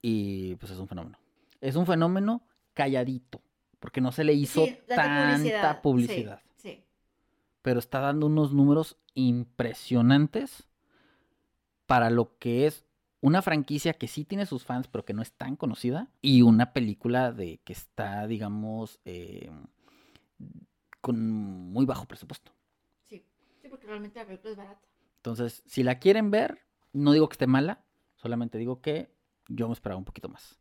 [0.01, 1.17] Y pues es un fenómeno.
[1.61, 3.41] Es un fenómeno calladito.
[3.79, 6.41] porque no se le hizo Sí, tanta Sí, publicidad.
[6.57, 6.83] Sí,
[7.61, 10.67] Pero está dando unos números impresionantes
[11.85, 12.85] para lo que es
[13.21, 16.73] una franquicia que sí tiene sus fans, pero que no es tan conocida, y una
[16.73, 19.49] película de que está, digamos, eh,
[21.01, 21.19] con
[21.71, 22.51] muy bajo presupuesto.
[23.07, 23.25] sí.
[23.61, 24.87] Sí, porque realmente la película es barata.
[25.17, 27.83] Entonces, si la quieren ver, no digo que esté mala,
[28.15, 29.13] solamente digo que
[29.49, 30.59] yo me esperaba un poquito más.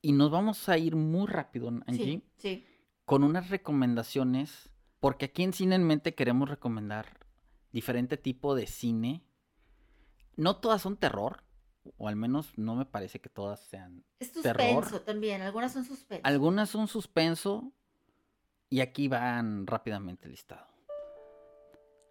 [0.00, 2.66] Y nos vamos a ir muy rápido, Angie, Sí, sí.
[3.04, 7.18] con unas recomendaciones, porque aquí en Cine en Mente queremos recomendar
[7.72, 9.22] diferente tipo de cine.
[10.36, 11.42] No todas son terror,
[11.98, 14.04] o al menos no me parece que todas sean.
[14.18, 14.60] Es Terror.
[14.84, 16.22] suspenso también, algunas son suspenso.
[16.26, 17.72] Algunas son suspenso
[18.74, 20.66] y aquí van rápidamente listado.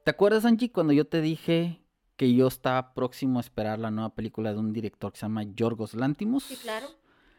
[0.05, 1.82] ¿Te acuerdas, Angie, cuando yo te dije
[2.16, 5.43] que yo estaba próximo a esperar la nueva película de un director que se llama
[5.43, 6.45] Yorgos Lantimos?
[6.45, 6.88] Sí, claro.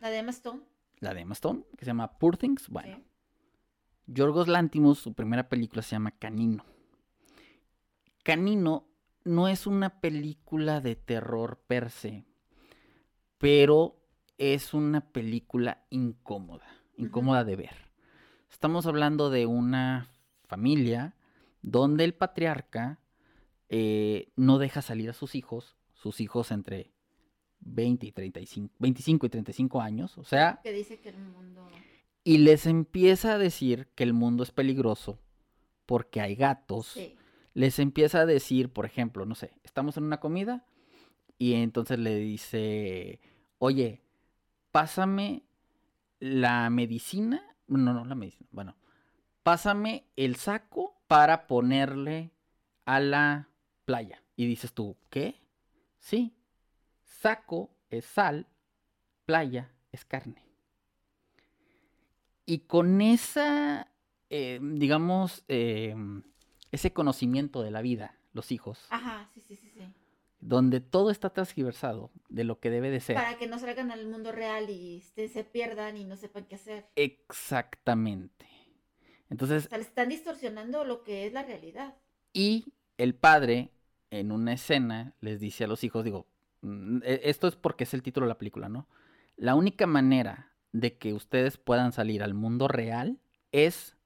[0.02, 0.60] La de Emma Stone.
[0.98, 2.68] La de Emma Stone, que se llama Poor Things.
[2.68, 3.04] Bueno, sí.
[4.08, 6.66] Yorgos Lantimos, su primera película se llama Canino.
[8.24, 8.86] Canino
[9.24, 12.26] no es una película de terror per se,
[13.38, 13.96] pero
[14.36, 16.66] es una película incómoda,
[16.98, 17.93] incómoda de ver.
[18.54, 20.06] Estamos hablando de una
[20.46, 21.16] familia
[21.60, 23.00] donde el patriarca
[23.68, 26.92] eh, no deja salir a sus hijos, sus hijos entre
[27.58, 31.66] 20 y 35, 25 y 35 años, o sea, Que dice que el mundo.
[32.22, 35.18] y les empieza a decir que el mundo es peligroso
[35.84, 36.86] porque hay gatos.
[36.86, 37.16] Sí.
[37.54, 40.64] Les empieza a decir, por ejemplo, no sé, estamos en una comida
[41.38, 43.20] y entonces le dice,
[43.58, 44.00] oye,
[44.70, 45.42] pásame
[46.20, 47.42] la medicina.
[47.66, 48.48] No, no, la medicina.
[48.52, 48.76] Bueno,
[49.42, 52.32] pásame el saco para ponerle
[52.84, 53.48] a la
[53.84, 54.22] playa.
[54.36, 55.40] Y dices tú, ¿qué?
[55.98, 56.36] Sí,
[57.04, 58.46] saco es sal,
[59.24, 60.44] playa es carne.
[62.46, 63.88] Y con esa,
[64.28, 65.94] eh, digamos, eh,
[66.72, 69.94] ese conocimiento de la vida, los hijos, Ajá, sí, sí, sí, sí.
[70.46, 73.16] Donde todo está transgiversado de lo que debe de ser.
[73.16, 76.56] Para que no salgan al mundo real y este, se pierdan y no sepan qué
[76.56, 76.86] hacer.
[76.96, 78.46] Exactamente.
[79.30, 81.94] Entonces, O sea, le están distorsionando lo que es la realidad.
[82.32, 82.66] y
[82.98, 83.70] el padre,
[84.10, 86.26] en una escena, les dice a los hijos, digo,
[86.60, 88.86] mm, e- esto es porque es el título de la película, ¿no?
[89.36, 93.18] La única manera de que ustedes puedan salir al mundo real
[93.50, 93.96] es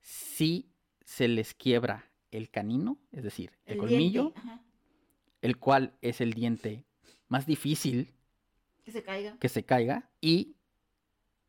[0.00, 0.70] si
[1.04, 4.60] se les quiebra el canino, es decir, el, El colmillo, ajá,
[5.42, 6.84] el cual es el diente
[7.28, 8.12] más difícil
[8.84, 9.36] que se caiga.
[9.38, 10.56] que se caiga y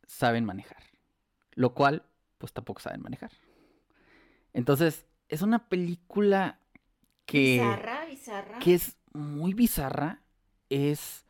[0.06, 0.84] saben manejar.
[1.54, 2.06] Lo cual,
[2.38, 3.32] pues tampoco saben manejar.
[4.54, 6.60] Entonces, es una película
[7.26, 8.60] que, Bizarra, bizarra.
[8.60, 10.22] que es muy bizarra.
[10.70, 11.26] Es.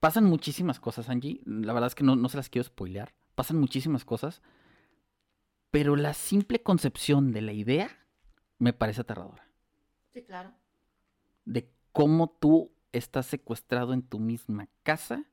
[0.00, 1.40] Pasan muchísimas cosas, Angie.
[1.44, 3.14] La verdad es que no, no se las quiero spoilear.
[3.34, 4.42] Pasan muchísimas cosas.
[5.70, 7.90] Pero la simple concepción de la idea
[8.58, 9.46] me parece aterradora.
[10.12, 10.52] Sí, claro.
[11.44, 15.24] de cómo tú estás secuestrado en tu misma casa,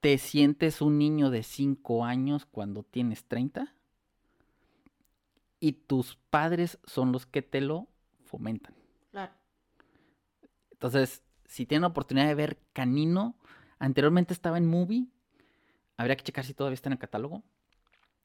[0.00, 3.74] te sientes un niño de 5 años cuando tienes 30
[5.60, 7.88] y tus padres son los que te lo
[8.24, 8.74] fomentan.
[9.10, 9.32] Claro.
[10.70, 13.36] Entonces, si tienen la oportunidad de ver Canino,
[13.78, 15.08] anteriormente estaba en Movie,
[15.96, 17.42] habría que checar si todavía está en el catálogo,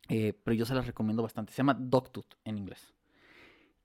[0.09, 1.53] eh, pero yo se las recomiendo bastante.
[1.53, 2.93] Se llama Dogtooth en inglés.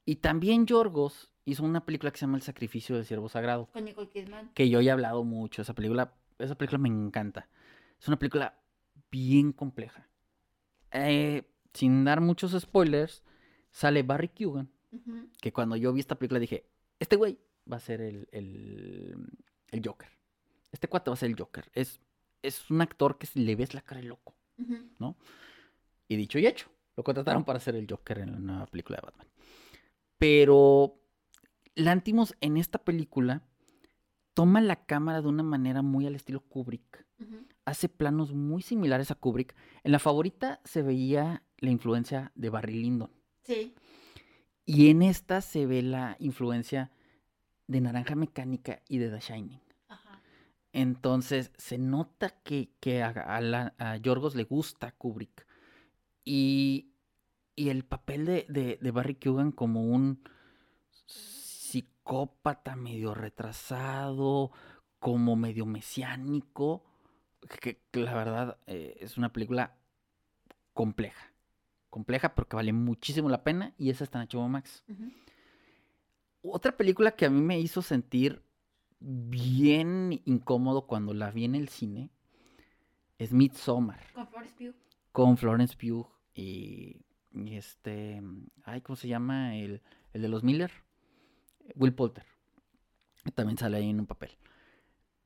[0.04, 3.84] Y también Yorgos hizo una película que se llama El sacrificio del siervo sagrado, Con
[3.84, 4.50] Nicole Kidman.
[4.54, 5.62] que yo ya he hablado mucho.
[5.62, 7.48] Esa película, esa película me encanta.
[8.00, 8.58] Es una película
[9.10, 10.06] bien compleja.
[10.92, 11.42] Eh,
[11.74, 13.22] sin dar muchos spoilers,
[13.70, 15.28] sale Barry Keoghan, Ujú.
[15.40, 16.66] que cuando yo vi esta película dije,
[16.98, 17.38] este güey
[17.70, 19.16] va a ser el, el,
[19.70, 20.08] el Joker.
[20.72, 21.70] Este cuate va a ser el Joker.
[21.74, 22.00] Es,
[22.42, 24.34] es un actor que si le ves la cara de loco.
[24.58, 25.14] Ujú.
[26.08, 29.06] Y dicho y hecho, lo contrataron para ser el Joker en la nueva película de
[29.06, 29.26] Batman.
[30.18, 30.98] Pero
[31.78, 33.42] Lantimos en esta película
[34.34, 37.06] toma la cámara de una manera muy al estilo Kubrick.
[37.64, 39.54] Hace planos muy similares a Kubrick.
[39.84, 43.10] En la favorita se veía la influencia de Barry Lyndon.
[43.44, 43.74] Sí.
[44.64, 46.90] Y en esta se ve la influencia
[47.68, 49.60] de Naranja Mecánica y de The Shining.
[49.88, 50.20] Ajá.
[50.72, 55.46] Entonces se nota que, que a, a la- a Yorgos le gusta Kubrick.
[56.24, 56.90] Y,
[57.54, 60.20] y el papel de, de- de Barry Keoghan como un
[62.08, 64.50] psicópata medio retrasado,
[64.98, 66.82] como medio mesiánico,
[67.60, 69.76] que, que la verdad eh, es una película
[70.72, 71.32] compleja.
[71.90, 74.84] Compleja porque vale muchísimo la pena y esa está en HBO Max.
[76.42, 78.42] Otra película que a mí me hizo sentir
[79.00, 82.10] bien incómodo cuando la vi en el cine
[83.18, 84.74] es Midsommar Con Florence Pugh.
[85.12, 87.02] con Florence Pugh y,
[87.32, 88.22] y este,
[88.64, 89.56] ay, ¿cómo se llama?
[89.56, 89.82] El,
[90.12, 90.70] el de los Miller,
[91.74, 92.24] Will Poulter.
[93.34, 94.30] También sale ahí en un papel.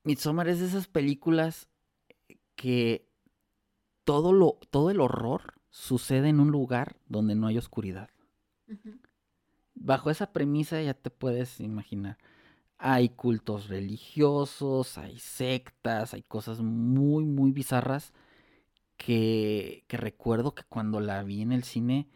[0.04, 1.68] Midsommar es de esas películas
[2.56, 3.08] que
[4.04, 8.10] todo, lo, todo el horror sucede en un lugar donde no hay oscuridad.
[9.74, 12.18] Bajo esa premisa ya te puedes imaginar.
[12.78, 18.12] Hay cultos religiosos, hay sectas, hay cosas muy, muy bizarras
[18.96, 22.08] que, que recuerdo que cuando la vi en el cine,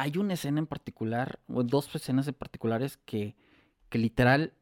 [0.00, 3.36] hay una escena en particular, o dos escenas en particulares que,
[3.88, 4.54] que literal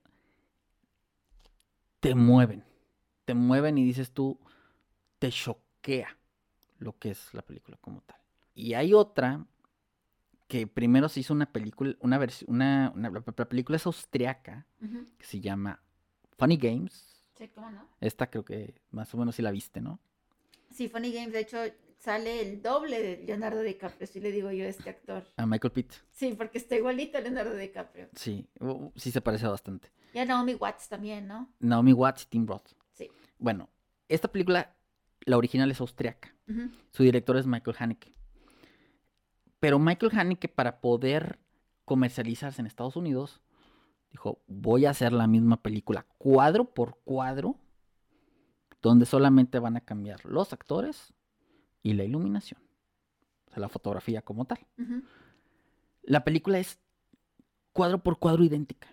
[2.01, 2.65] te mueven.
[3.25, 4.39] Te mueven y dices tú,
[5.19, 6.17] te choquea
[6.79, 8.19] lo que es la película como tal.
[8.55, 9.47] Y hay otra
[10.47, 14.67] que primero se hizo una película, una versión, una, una- la, la película es austriaca,
[15.19, 15.81] que se llama
[16.39, 17.23] Funny Games.
[17.37, 17.87] Sí, ¿cómo no?
[18.01, 20.01] Esta creo que más o menos sí la viste, ¿no?
[20.73, 21.59] Sí, Funny Games, de hecho,
[21.99, 25.25] sale el doble de Leonardo DiCaprio, si le digo yo a este actor.
[25.37, 25.93] A Michael Pitt.
[26.13, 28.09] Sí, porque está igualito a Leonardo DiCaprio.
[28.15, 28.49] Sí,
[28.97, 29.91] sí se parece bastante.
[30.15, 31.53] Y a Naomi Watts también, ¿no?
[31.59, 32.71] Naomi Watts y Tim Roth.
[32.93, 33.11] Sí.
[33.39, 33.69] Bueno,
[34.09, 34.75] esta película,
[35.27, 36.35] la original es austriaca.
[36.93, 38.15] Su director es Michael Haneke.
[39.61, 41.39] Pero Michael Haneke, para poder
[41.85, 43.43] comercializarse en Estados Unidos,
[44.11, 47.59] dijo, voy a hacer la misma película cuadro por cuadro,
[48.81, 51.13] donde solamente van a cambiar los actores
[51.83, 52.61] y la iluminación.
[53.47, 54.59] O sea, la fotografía como tal.
[56.03, 56.79] La película es
[57.73, 58.89] cuadro por cuadro idéntica.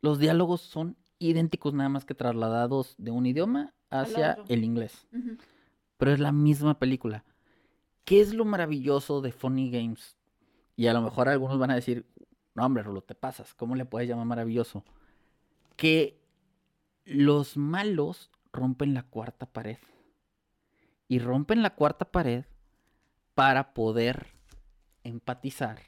[0.00, 5.06] Los diálogos son idénticos, nada más que trasladados de un idioma hacia el inglés
[6.00, 7.24] pero es la misma película.
[8.06, 10.16] ¿Qué es lo maravilloso de Funny Games?
[10.74, 12.06] Y a lo mejor algunos van a decir,
[12.54, 14.82] no hombre, Rulo, te pasas, ¿cómo le puedes llamar maravilloso?
[15.76, 16.18] Que
[17.04, 19.76] los malos rompen la cuarta pared.
[21.10, 22.44] Y rompen la cuarta pared
[23.34, 24.28] para poder
[25.02, 25.80] empatizar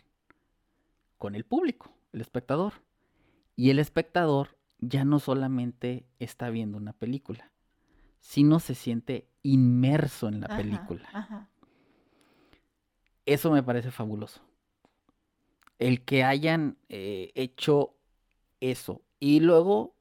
[1.17, 2.83] con el público, el espectador.
[3.55, 7.53] Y el espectador ya no solamente está viendo una película,
[8.19, 11.09] sino se siente inmerso en la Ajá, película.
[11.13, 11.49] Ajá.
[13.25, 14.41] Eso me parece fabuloso.
[15.79, 17.95] El que hayan eh, hecho
[18.59, 19.03] eso.
[19.21, 19.95] Y luego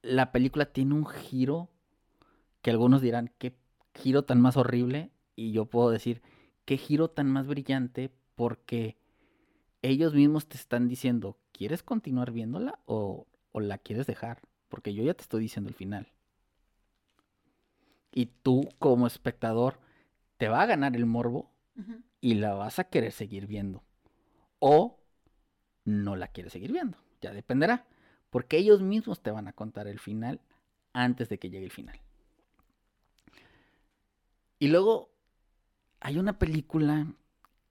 [0.00, 1.68] la película tiene un giro
[2.62, 3.60] que algunos dirán, qué
[3.94, 5.10] giro tan más horrible.
[5.34, 6.22] Y yo puedo decir,
[6.64, 8.96] qué giro tan más brillante porque
[9.82, 14.42] ellos mismos te están diciendo, ¿quieres continuar viéndola o, o la quieres dejar?
[14.68, 16.12] Porque yo ya te estoy diciendo el final.
[18.12, 19.78] Y tú como espectador
[20.36, 21.50] te va a ganar el morbo
[22.20, 23.82] y la vas a querer seguir viendo.
[24.58, 25.00] O
[25.84, 26.98] no la quieres seguir viendo.
[27.20, 27.86] Ya dependerá.
[28.30, 30.40] Porque ellos mismos te van a contar el final
[30.92, 31.98] antes de que llegue el final.
[34.62, 35.10] Y luego
[35.98, 37.12] hay una película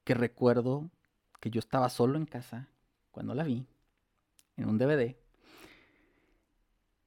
[0.03, 0.91] que recuerdo
[1.39, 2.67] que yo estaba solo en casa
[3.11, 3.65] cuando la vi,
[4.57, 5.15] en un DVD,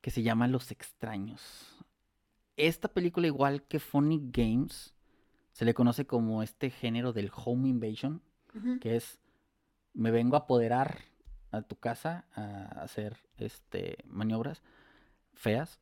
[0.00, 1.84] que se llama Los extraños.
[2.56, 4.94] Esta película, igual que Funny Games,
[5.52, 8.22] se le conoce como este género del home invasion,
[8.80, 9.20] que es
[9.92, 11.00] me vengo a apoderar
[11.50, 14.62] a tu casa a hacer este maniobras
[15.34, 15.78] feas.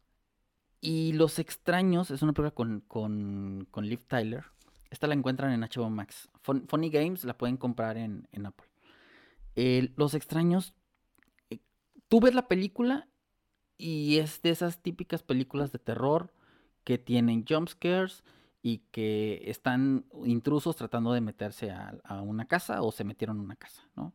[0.82, 4.44] Y Los extraños es una película con, con, con Liv Tyler.
[4.90, 6.28] Esta la encuentran en HBO Max.
[6.42, 8.66] Fun- Funny Games la pueden comprar en, en Apple.
[9.96, 10.74] Los extraños,
[11.50, 11.60] eh,
[12.08, 13.08] tú ves la película
[13.78, 16.32] y es de esas típicas películas de terror
[16.84, 18.24] que tienen jump scares
[18.60, 23.42] y que están intrusos tratando de meterse a, a una casa o se metieron a
[23.42, 24.12] una casa, ¿no?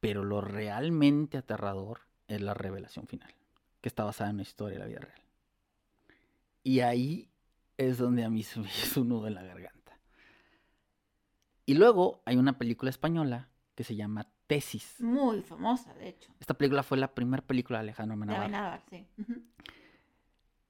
[0.00, 3.34] Pero lo realmente aterrador es la revelación final,
[3.80, 5.22] que está basada en una historia de la vida real.
[6.62, 7.30] Y ahí
[7.76, 9.98] es donde a mí se me hizo un nudo en la garganta.
[11.66, 14.96] Y luego hay una película española que se llama Tesis.
[15.00, 16.32] Muy famosa, de hecho.
[16.40, 18.44] Esta película fue la primera película de Alejandro De Amenábar.
[18.44, 19.06] Amenábar, sí.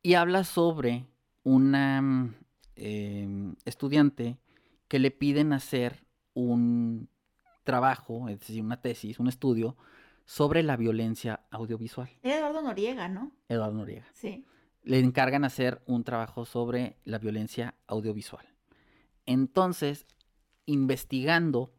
[0.02, 1.06] Y habla sobre
[1.42, 2.32] una
[2.76, 4.38] em, estudiante
[4.88, 6.04] que le piden hacer
[6.34, 7.08] un
[7.64, 9.76] trabajo, es decir, una tesis, un estudio
[10.30, 12.08] sobre la violencia audiovisual.
[12.22, 13.32] Era Eduardo Noriega, ¿no?
[13.48, 14.06] Eduardo Noriega.
[14.12, 14.46] Sí.
[14.84, 18.46] Le encargan hacer un trabajo sobre la violencia audiovisual.
[19.26, 20.06] Entonces,
[20.66, 21.74] investigando,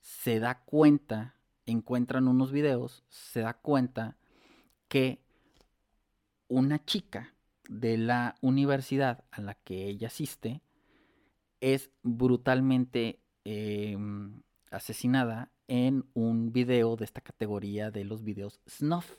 [0.00, 1.36] se da cuenta,
[1.66, 4.16] encuentran unos videos, se da cuenta
[4.88, 5.22] que
[6.48, 7.32] una chica
[7.68, 10.62] de la universidad a la que ella asiste
[11.60, 14.42] es brutalmente em,
[14.72, 19.16] asesinada en un video de esta categoría de los videos snuff.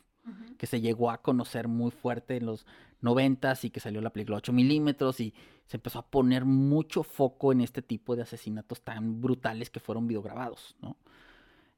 [0.58, 2.66] Que se llegó a conocer muy fuerte en los
[3.00, 5.36] noventas y que salió la película 8 milímetros y
[5.68, 10.08] se empezó a poner mucho foco en este tipo de asesinatos tan brutales que fueron
[10.08, 10.98] videograbados, ¿no?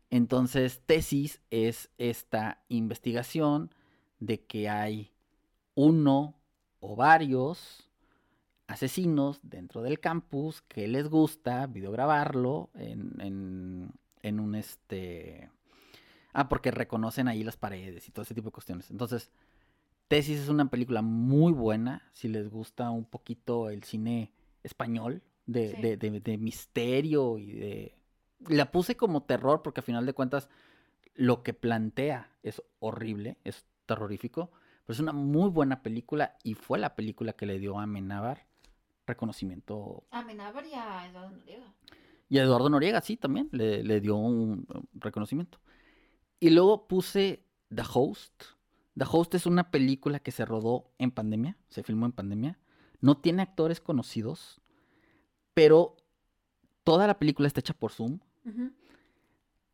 [0.10, 3.74] Entonces, tesis es esta investigación
[4.20, 5.12] de que hay
[5.76, 6.36] uno
[6.80, 7.90] o varios
[8.68, 13.92] asesinos dentro del campus que les gusta videograbarlo en, en,
[14.28, 15.50] en un este...
[16.34, 18.92] Ah, porque reconocen ahí las paredes y todo ese tipo de cuestiones.
[18.92, 19.32] Entonces,
[20.08, 24.32] Tesis es una película muy buena, si les gusta un poquito el cine
[24.64, 25.82] español, de, Sí.
[25.82, 27.96] de- de- de misterio y de...
[28.48, 30.48] La puse como terror porque a final de cuentas
[31.16, 34.52] lo que plantea es horrible, es terrorífico,
[34.86, 38.46] pero es una muy buena película y fue la película que le dio a Amenábar
[39.08, 40.04] reconocimiento.
[40.12, 41.74] A Amenábar y a Eduardo Noriega.
[42.30, 45.60] Y a Eduardo Noriega, sí, también le, le dio un reconocimiento.
[46.40, 48.44] Y luego puse The Host.
[48.98, 52.60] The Host es una película que se rodó en pandemia, se filmó en pandemia.
[53.00, 54.60] No tiene actores conocidos,
[55.54, 55.96] pero
[56.84, 58.20] toda la película está hecha por Zoom,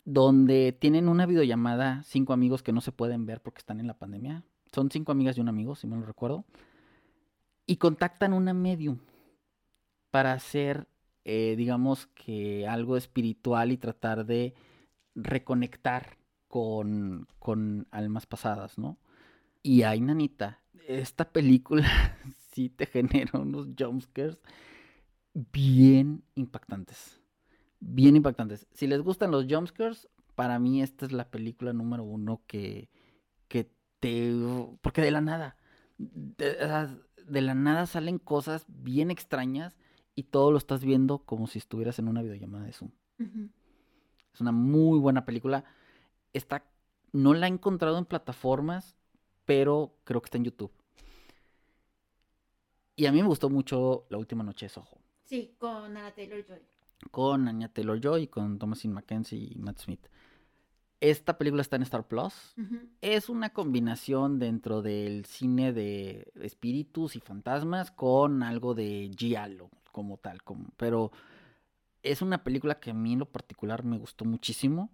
[0.03, 3.97] donde tienen una videollamada cinco amigos que no se pueden ver porque están en la
[3.97, 4.43] pandemia.
[4.73, 6.45] Son cinco amigas y un amigo, si me lo recuerdo.
[7.65, 8.99] Y contactan una medium
[10.11, 10.87] para hacer,
[11.25, 14.53] eh, digamos que algo espiritual y tratar de
[15.15, 16.17] reconectar
[16.47, 18.97] con, con almas pasadas, ¿no?
[19.61, 21.87] Y ay, nanita, esta película
[22.51, 24.41] sí te genera unos jumpscares
[25.33, 27.19] bien impactantes.
[27.79, 28.67] Bien impactantes.
[28.73, 32.89] Si les gustan los jumpscares, para mí esta es la película número uno que,
[33.47, 33.69] que
[33.99, 34.33] te...
[34.81, 35.57] Porque de la nada,
[35.97, 39.77] de, la nada salen cosas bien extrañas
[40.15, 42.91] y todo lo estás viendo como si estuvieras en una videollamada de Zoom.
[44.33, 45.63] Es una muy buena película.
[46.33, 46.65] Está,
[47.11, 48.95] no la he encontrado en plataformas,
[49.45, 50.71] pero creo que está en YouTube.
[52.95, 54.99] Y a mí me gustó mucho La Última Noche de Soho.
[55.23, 56.59] Sí, con Anna Taylor Joy.
[57.11, 60.07] Con Anya Taylor Joy, con Thomasin Mackenzie y Matt Smith.
[60.99, 62.55] Esta película está en Star Plus.
[63.01, 70.17] Es una combinación dentro del cine de espíritus y fantasmas con algo de giallo como
[70.17, 71.13] tal, como, pero
[72.01, 74.89] es una película que a mí en lo particular me gustó muchísimo.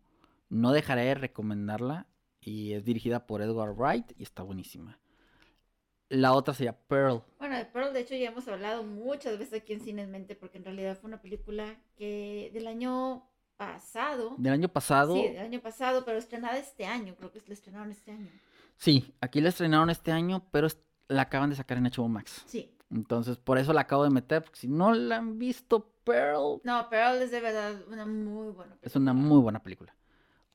[0.49, 2.05] No dejaré de recomendarla
[2.41, 4.99] y es dirigida por Edgar Wright y está buenísima.
[6.09, 7.23] La otra sería Pearl.
[7.37, 10.35] Bueno, de Pearl, de hecho, ya hemos hablado muchas veces aquí en Cine en Mente,
[10.35, 14.35] porque en realidad fue una película que del año pasado.
[14.37, 15.15] Del año pasado.
[15.15, 17.15] Sí, del año pasado, pero estrenada este año.
[17.15, 18.31] Creo que la estrenaron este año.
[18.77, 20.67] Sí, aquí la estrenaron este año, pero
[21.09, 22.43] la acaban de sacar en HBO Max.
[22.47, 22.71] Sí.
[22.91, 26.89] Entonces, por eso la acabo de meter, porque si no la han visto, Pearl No,
[26.89, 28.79] Pearl es de verdad una muy buena película.
[28.81, 29.95] es una muy buena película.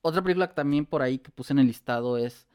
[0.01, 2.47] Otra película también por ahí que puse en el listado es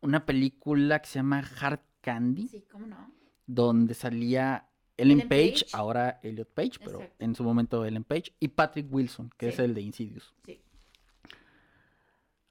[0.00, 3.10] una película que se llama Hard Candy, Sí, ¿cómo no?
[3.46, 5.66] donde salía Ellen, Ellen Page, Page.
[5.76, 7.24] ahora Elliot Page, pero Exacto.
[7.24, 10.32] en su momento Ellen Page, y Patrick Wilson, que es el de Insidious.
[10.46, 10.60] Sí.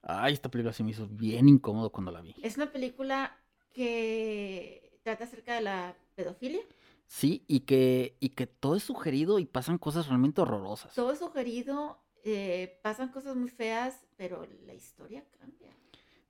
[0.02, 2.36] Ay, esta película se me hizo bien incómodo cuando la vi.
[2.42, 3.38] Es una película
[3.74, 6.62] que trata acerca de la pedofilia.
[7.08, 10.94] Sí, y que, y que todo es sugerido y pasan cosas realmente horrorosas.
[10.94, 15.70] Todo es sugerido, eh, pasan cosas muy feas, pero la historia cambia.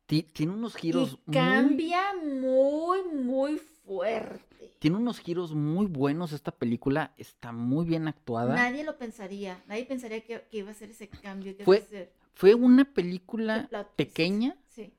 [0.06, 4.72] Ti- Tiene unos giros y cambia muy, muy fuerte.
[4.80, 8.56] tiene unos giros muy buenos esta película, está muy bien actuada.
[8.56, 9.62] Nadie lo pensaría.
[9.68, 11.56] Nadie pensaría que, que iba a ser ese cambio.
[11.58, 14.94] Que Fue iba a ser Fue una película pequeña Sí.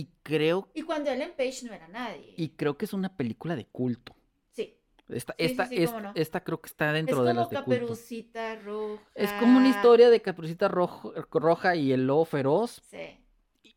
[0.00, 2.34] Y creo Y cuando Ellen Page no era nadie.
[2.36, 4.14] y creo que es una película de culto.
[4.52, 4.74] Sí.
[5.08, 6.12] Esta, Sí, esta, sí, es- cómo no.
[6.14, 7.70] esta creo que está Es dentro de como las de culto.
[7.70, 9.02] Caperucita Roja.
[9.14, 13.18] Es como una historia de Caperucita Rojo- Roja y el lobo feroz Sí.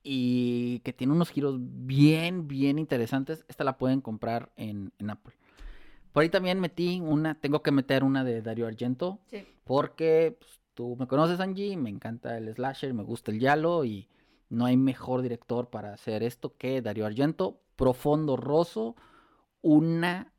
[0.03, 3.45] y que tiene unos giros bien, bien interesantes.
[3.47, 5.34] Esta la pueden comprar en, en Apple.
[6.11, 9.45] Por ahí también metí una, tengo que meter una de Dario Argento, Sí.
[9.63, 14.07] porque pues, tú me conoces, Angie, me encanta el slasher, me gusta el yalo y
[14.50, 17.62] no hay mejor director para hacer esto que Dario Argento.
[17.76, 18.95] Profundo Rosso,
[19.62, 20.34] una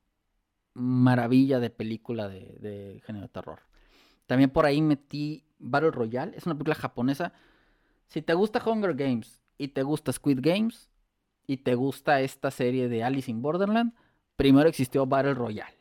[0.74, 3.60] maravilla de película de, de género de terror.
[4.26, 7.32] También por ahí metí Battle Royale, es una película japonesa.
[8.08, 10.90] Si te gusta Hunger Games y te gusta Squid Games
[11.46, 13.94] y te gusta esta serie de Alice in Borderland,
[14.36, 15.78] primero existió Battle Royale.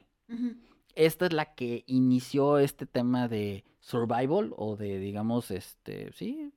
[0.95, 6.53] Esta es la que inició este tema de survival o de, digamos, este, sí,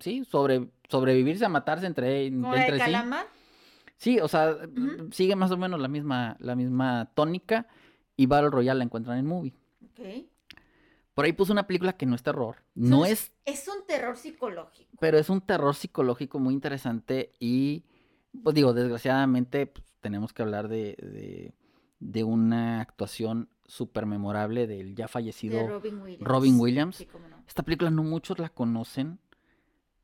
[0.00, 2.92] sí, sobre, sobrevivirse a matarse entre, entre sí.
[3.96, 4.56] Sí, o sea,
[5.12, 7.66] sigue más o menos la misma, la misma tónica
[8.16, 9.54] y Battle Royale la encuentran en movie.
[9.84, 10.26] Ok.
[11.14, 14.16] Por ahí puse una película que no es terror, no Entonces, es, Es un terror
[14.18, 14.90] psicológico.
[15.00, 17.84] pero es un terror psicológico muy interesante y
[18.42, 21.54] Pues digo, desgraciadamente pues, tenemos que hablar de, de,
[22.00, 26.22] de una actuación súper memorable del ya fallecido De Robin Williams.
[26.28, 26.96] Robin Williams.
[26.96, 27.42] Sí, cómo no.
[27.46, 29.18] Esta película no muchos la conocen.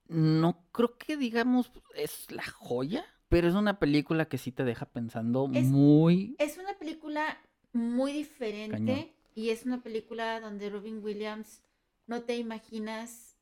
[0.09, 4.87] No creo que digamos es la joya, pero es una película que sí te deja
[4.87, 6.37] pensando Es- muy...
[6.39, 7.39] Es una película
[7.73, 9.09] muy diferente Cañón.
[9.35, 11.63] y es una película donde Robin Williams
[12.07, 13.37] no te imaginas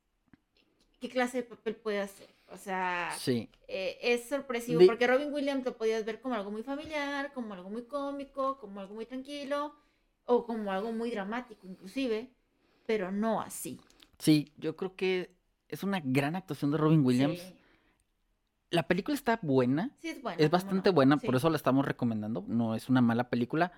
[1.00, 2.28] qué clase de papel puede hacer.
[2.52, 6.62] O sea, Sí, eh, es sorpresivo porque Robin Williams lo podías ver como algo muy
[6.62, 9.74] familiar, como algo muy cómico, como algo muy tranquilo
[10.32, 12.30] o como algo muy dramático inclusive,
[12.86, 13.80] pero no así.
[14.18, 15.34] sí, yo creo que
[15.68, 17.38] es una gran actuación de Robin Williams.
[17.40, 17.54] Sí,
[18.70, 20.40] La película está buena, Sí, es buena.
[20.42, 20.94] es bastante no.
[20.94, 21.26] buena, Sí.
[21.26, 22.44] por eso la estamos recomendando.
[22.46, 23.72] No es una mala película.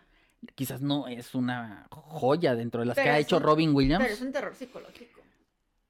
[0.54, 4.14] Quizás no es una joya dentro de las que ha hecho un- Robin Williams, Pero
[4.14, 5.20] es un terror psicológico.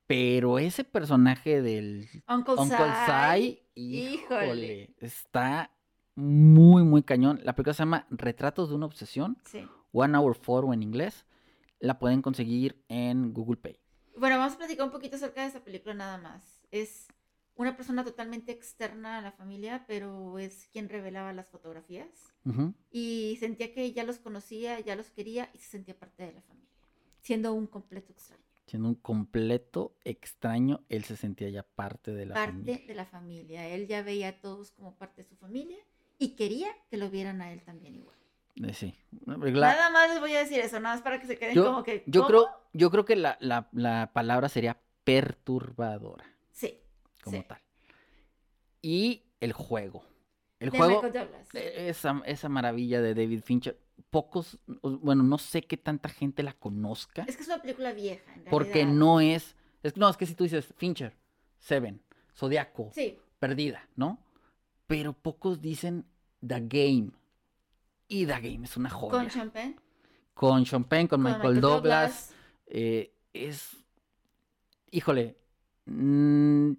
[0.06, 4.90] pero ese personaje del Uncle, Uncle Sai, Sai, híjole, híjole.
[5.00, 5.70] está
[6.14, 7.40] muy, muy cañón.
[7.42, 9.66] La película se llama Retratos de una obsesión, Sí.
[9.92, 11.26] One Hour Four en inglés.
[11.78, 13.78] La pueden conseguir en Google Pay.
[14.16, 16.60] Bueno, vamos a platicar un poquito acerca de esa película nada más.
[16.70, 17.08] Es
[17.56, 22.34] una persona totalmente externa a la familia, pero es quien revelaba las fotografías.
[22.44, 22.74] Ujú.
[22.90, 26.42] Y sentía que ya los conocía, ya los quería y se sentía parte de la
[26.42, 26.70] familia,
[27.20, 28.42] siendo un completo extraño.
[28.66, 32.86] Siendo un completo extraño, él se sentía ya parte de la parte familia.
[32.86, 33.68] de la familia.
[33.68, 35.78] Él ya veía a todos como parte de su familia
[36.18, 38.16] y quería que lo vieran a él también igual.
[38.56, 38.94] Eh, sí.
[39.24, 41.64] Película- Nada más les voy a decir eso, nada más para que se queden yo,
[41.64, 42.02] como que.
[42.06, 42.28] yo ¿cómo?
[42.28, 46.80] creo, yo creo que la, la- la palabra sería perturbadora, Sí.
[47.24, 47.44] como sí.
[47.48, 47.60] tal.
[48.82, 50.04] Y el juego.
[50.58, 51.02] El De juego,
[51.54, 53.80] eh, esa, esa maravilla de David Fincher,
[54.10, 58.32] pocos, bueno, no sé qué tanta gente la conozca, Es que es una película vieja,
[58.34, 61.16] en porque no es, es, no, es que si tú dices Fincher,
[61.58, 62.00] Seven,
[62.36, 64.20] Zodiaco, Sí, Perdida, ¿no?
[64.86, 66.04] Pero pocos dicen
[66.46, 67.10] The Game.
[68.26, 69.10] The Game es una joya.
[69.12, 69.76] con Champagne.
[70.34, 72.34] con Penn, con, con Michael, Douglas.
[72.66, 73.76] eh, es.
[74.90, 75.36] Híjole.
[75.86, 76.72] mm,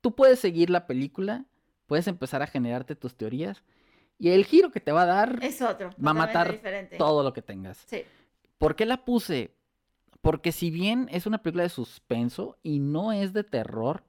[0.00, 1.44] tú puedes seguir la película,
[1.86, 3.62] puedes empezar a generarte tus teorías.
[4.18, 5.90] Y el giro que te va a dar Es otro.
[6.04, 6.96] va a matar diferente.
[6.98, 7.84] todo lo que tengas.
[7.86, 8.02] Sí.
[8.58, 9.54] ¿Por qué la puse?
[10.20, 14.04] Porque si bien es una película de suspenso y no es de terror,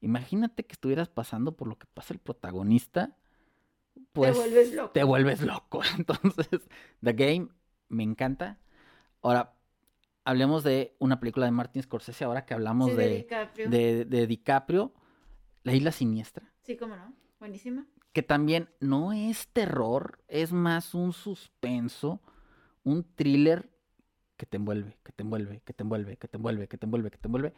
[0.00, 3.16] imagínate que estuvieras pasando por lo que pasa el protagonista,
[4.12, 4.90] pues vuelves loco.
[4.92, 5.80] te vuelves loco.
[5.98, 6.48] Entonces,
[7.02, 7.48] The Game
[7.88, 8.58] me encanta.
[9.22, 9.54] Ahora,
[10.24, 13.70] hablemos de una película de Martin Scorsese, ahora que hablamos Sí, de, DiCaprio.
[13.70, 14.94] de- de DiCaprio,
[15.62, 17.14] La Isla Siniestra, Sí, cómo no.
[17.40, 17.86] Buenísima.
[18.12, 22.20] que también no es terror, es más un suspenso,
[22.84, 23.70] un thriller
[24.36, 27.10] que te envuelve, que te envuelve, que te envuelve, que te envuelve, que te envuelve,
[27.10, 27.54] que te envuelve.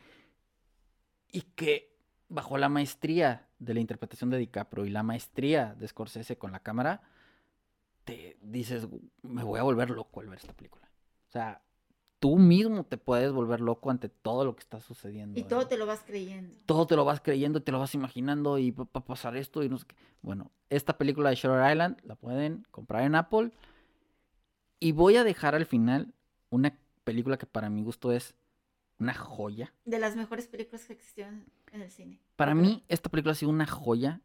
[1.32, 1.89] Y que
[2.30, 6.60] bajo la maestría de la interpretación de DiCaprio y la maestría de Scorsese con la
[6.60, 7.02] cámara,
[8.04, 8.88] te dices,
[9.22, 10.88] me voy a volver loco al ver esta película.
[11.28, 11.60] O sea,
[12.20, 15.38] tú mismo te puedes volver loco ante todo lo que está sucediendo.
[15.38, 16.54] Y todo te lo vas creyendo.
[16.66, 19.68] todo te lo vas creyendo, te lo vas imaginando y va a pasar esto y
[19.68, 19.96] no sé qué.
[20.22, 23.50] Bueno, esta película de Shutter Island la pueden comprar en Apple.
[24.78, 26.14] Y voy a dejar al final
[26.48, 28.34] una película que para mi gusto es
[29.00, 29.72] una joya.
[29.84, 32.20] De las mejores películas que existieron en el cine.
[32.36, 34.20] Para mí esta película ha sido una joya.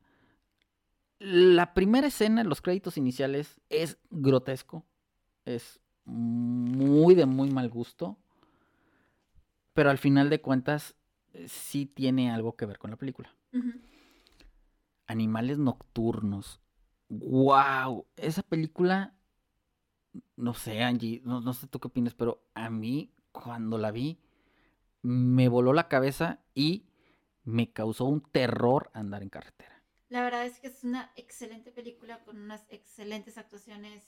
[1.18, 4.86] La primera escena, los créditos iniciales, es grotesco.
[5.46, 8.18] Es muy de muy mal gusto.
[9.74, 10.96] Pero al final de cuentas,
[11.48, 13.34] sí tiene algo que ver con la película.
[15.08, 16.60] Animales nocturnos.
[17.10, 18.06] ¡Wow!
[18.18, 19.16] Esa película,
[20.36, 24.20] no sé, Angie, no, no sé tú qué opinas, pero a mí, cuando la vi,
[25.06, 26.88] me voló la cabeza y
[27.44, 29.84] me causó un terror andar en carretera.
[30.10, 34.04] La verdad es que es una excelente película con unas excelentes actuaciones.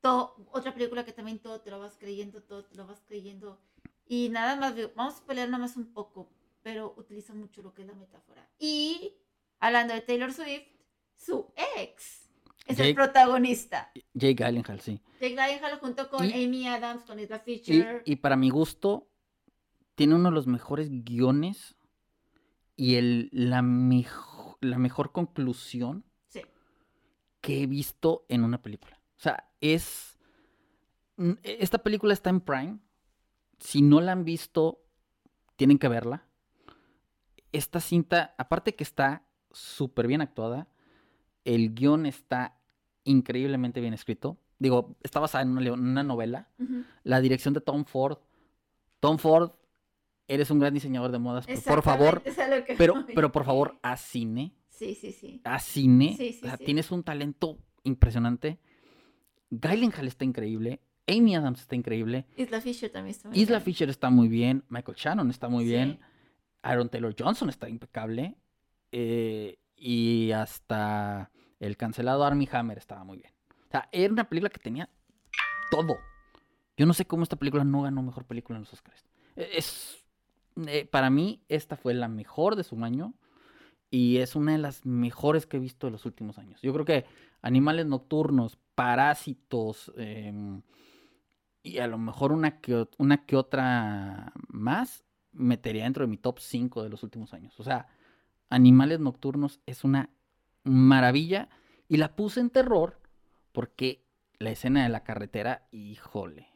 [0.00, 3.60] Todo, otra película que también todo te lo vas creyendo, todo te lo vas creyendo.
[4.06, 6.30] Y nada más, vamos a pelear nada más un poco,
[6.62, 8.48] pero utiliza mucho lo que es la metáfora.
[8.60, 9.14] Y
[9.58, 10.68] hablando de Taylor Swift,
[11.16, 12.28] su ex
[12.66, 13.90] es Jake- el protagonista.
[14.14, 15.00] Jake Gyllenhaal, sí.
[15.20, 18.02] Jake Gyllenhaal junto con Y- Amy Adams, con Isla Y, Fisher.
[18.06, 19.08] y para mi gusto,
[19.98, 21.76] tiene uno de los mejores guiones
[22.76, 26.42] y el, la, mejo- la mejor conclusión Sí.
[27.40, 29.00] que he visto en una película.
[29.16, 30.18] O sea, es...
[31.16, 32.78] mm, Esta película está en Prime.
[33.58, 34.84] Si no la han visto,
[35.56, 36.24] tienen que verla.
[37.50, 40.68] Esta cinta, aparte que está súper bien actuada,
[41.44, 42.60] el guion está
[43.02, 44.38] increíblemente bien escrito.
[44.60, 46.50] Digo, está basada en una, novela.
[47.02, 48.18] La dirección de Tom Ford.
[49.00, 49.52] Tom Ford,
[50.28, 51.46] eres un gran diseñador de modas.
[51.46, 52.22] pero Por favor,
[52.76, 54.54] pero, pero por favor, haz cine.
[54.68, 55.40] Sí, sí, sí.
[55.44, 56.14] a cine.
[56.16, 56.64] Sí, sí, o sea, sí.
[56.64, 58.60] tienes un talento impresionante.
[59.50, 60.80] Gyllenhaal está increíble.
[61.08, 62.26] Amy Adams está increíble.
[62.36, 63.64] Isla Fisher también está muy Isla bien.
[63.64, 64.64] Fisher está muy bien.
[64.68, 65.98] Michael Shannon está muy bien.
[66.62, 68.36] Aaron Taylor Johnson está impecable.
[68.92, 71.30] eh, y hasta
[71.60, 73.32] el cancelado Armie Hammer estaba muy bien.
[73.68, 74.88] O sea, era una película que tenía
[75.70, 75.96] todo.
[76.76, 79.04] Yo no sé cómo esta película no ganó mejor película en los Oscars.
[79.36, 80.04] Eh, Es,
[80.66, 83.14] eh, para mí, esta fue la mejor de su año.
[83.90, 86.60] Y es una de las mejores que he visto en los últimos años.
[86.60, 87.06] Yo creo que
[87.40, 90.62] Animales Nocturnos, Parásitos, em,
[91.62, 96.38] y a lo mejor una que, una que otra más, metería dentro de mi top
[96.38, 97.58] 5 de los últimos años.
[97.58, 97.88] O sea,
[98.50, 100.10] Animales Nocturnos es una
[100.64, 101.48] maravilla.
[101.88, 103.00] Y la puse en terror
[103.52, 104.04] porque
[104.38, 106.48] la escena de la carretera, híjole,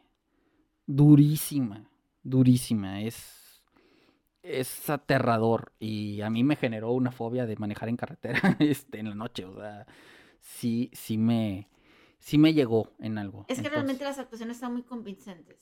[0.87, 1.91] durísima,
[2.23, 3.01] durísima.
[3.01, 3.42] Es,
[4.43, 5.73] es aterrador.
[5.79, 9.45] Y a mí me generó una fobia de manejar en carretera este, en la noche.
[9.45, 9.87] O sea,
[10.41, 11.69] sí, sí me,
[12.19, 13.41] sí me llegó en algo.
[13.41, 15.59] Es que Entonces, realmente las actuaciones están muy convincentes.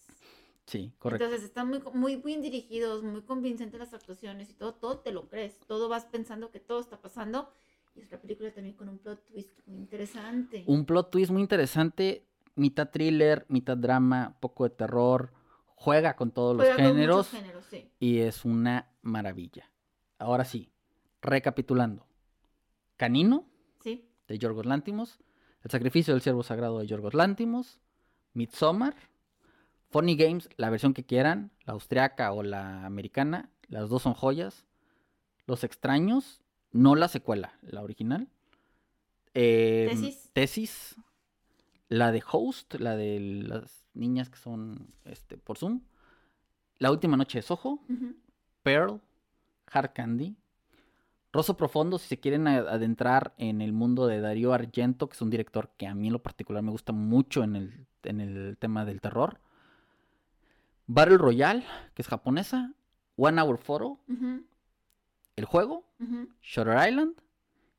[0.67, 1.25] Sí, correcto.
[1.25, 5.29] Entonces están muy, muy bien dirigidos, muy convincentes las actuaciones y todo, todo te lo
[5.29, 7.51] crees, todo vas pensando que todo está pasando.
[7.97, 10.63] Y es una película también con un plot twist muy interesante.
[10.69, 12.25] Un plot twist muy interesante,
[12.55, 15.33] mitad thriller, mitad drama, poco de terror,
[15.81, 17.91] juega con todos los con géneros géneros, sí.
[17.99, 19.71] y es una maravilla.
[20.19, 20.71] Ahora sí,
[21.23, 22.07] recapitulando.
[22.99, 23.47] Canino,
[23.83, 25.19] Sí, de Yorgos Lántimos,
[25.65, 27.81] El sacrificio del siervo sagrado de Yorgos Lántimos,
[28.35, 28.95] Midsommar,
[29.89, 34.67] Funny Games, la versión que quieran, la austriaca o la americana, las dos son joyas.
[35.47, 36.43] Los extraños,
[36.73, 38.29] no la secuela, la original.
[39.33, 40.31] Eh, Tesis.
[40.35, 40.97] Tesis,
[41.89, 45.81] la de Host, la de las niñas que son este, por Zoom.
[46.79, 48.15] La última noche de Soho, ujú,
[48.63, 49.01] Pearl,
[49.67, 50.37] Hard Candy,
[51.33, 55.31] Rosso Profundo, si se quieren adentrar en el mundo de Darío Argento, que es un
[55.31, 58.85] director que a mí en lo particular me gusta mucho en el, en el tema
[58.85, 59.39] del terror.
[60.87, 61.65] Battle Royale,
[61.95, 62.73] que es japonesa.
[63.17, 64.01] One Hour Photo,
[65.37, 65.85] el juego.
[66.01, 66.29] ujú.
[66.43, 67.21] Shutter Island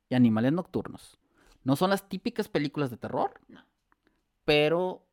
[0.10, 1.20] y Animales Nocturnos.
[1.64, 3.62] No son las típicas películas de terror, No.
[4.46, 5.04] pero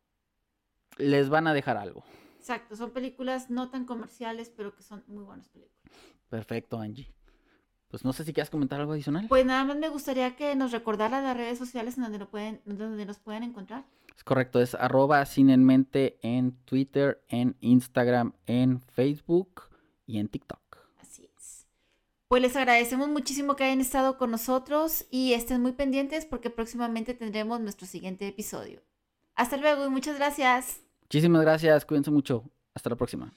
[0.98, 2.04] les van a dejar algo.
[2.38, 5.82] Exacto, son películas no tan comerciales, pero que son muy buenas películas.
[6.28, 7.12] Perfecto, Angie.
[7.88, 9.26] Pues no sé si quieres comentar algo adicional.
[9.28, 12.60] Pues nada más me gustaría que nos recordaran las redes sociales en donde, lo pueden,
[12.66, 13.84] donde nos pueden encontrar.
[14.14, 19.62] Es correcto, es arroba en mente en Twitter, en Instagram, en Facebook
[20.06, 20.78] y en TikTok.
[20.98, 21.66] Así es.
[22.28, 27.14] Pues les agradecemos muchísimo que hayan estado con nosotros y estén muy pendientes porque próximamente
[27.14, 28.82] tendremos nuestro siguiente episodio.
[29.34, 30.87] Hasta luego y muchas gracias.
[31.08, 32.44] Muchísimas gracias, cuídense mucho.
[32.74, 33.32] Hasta la próxima.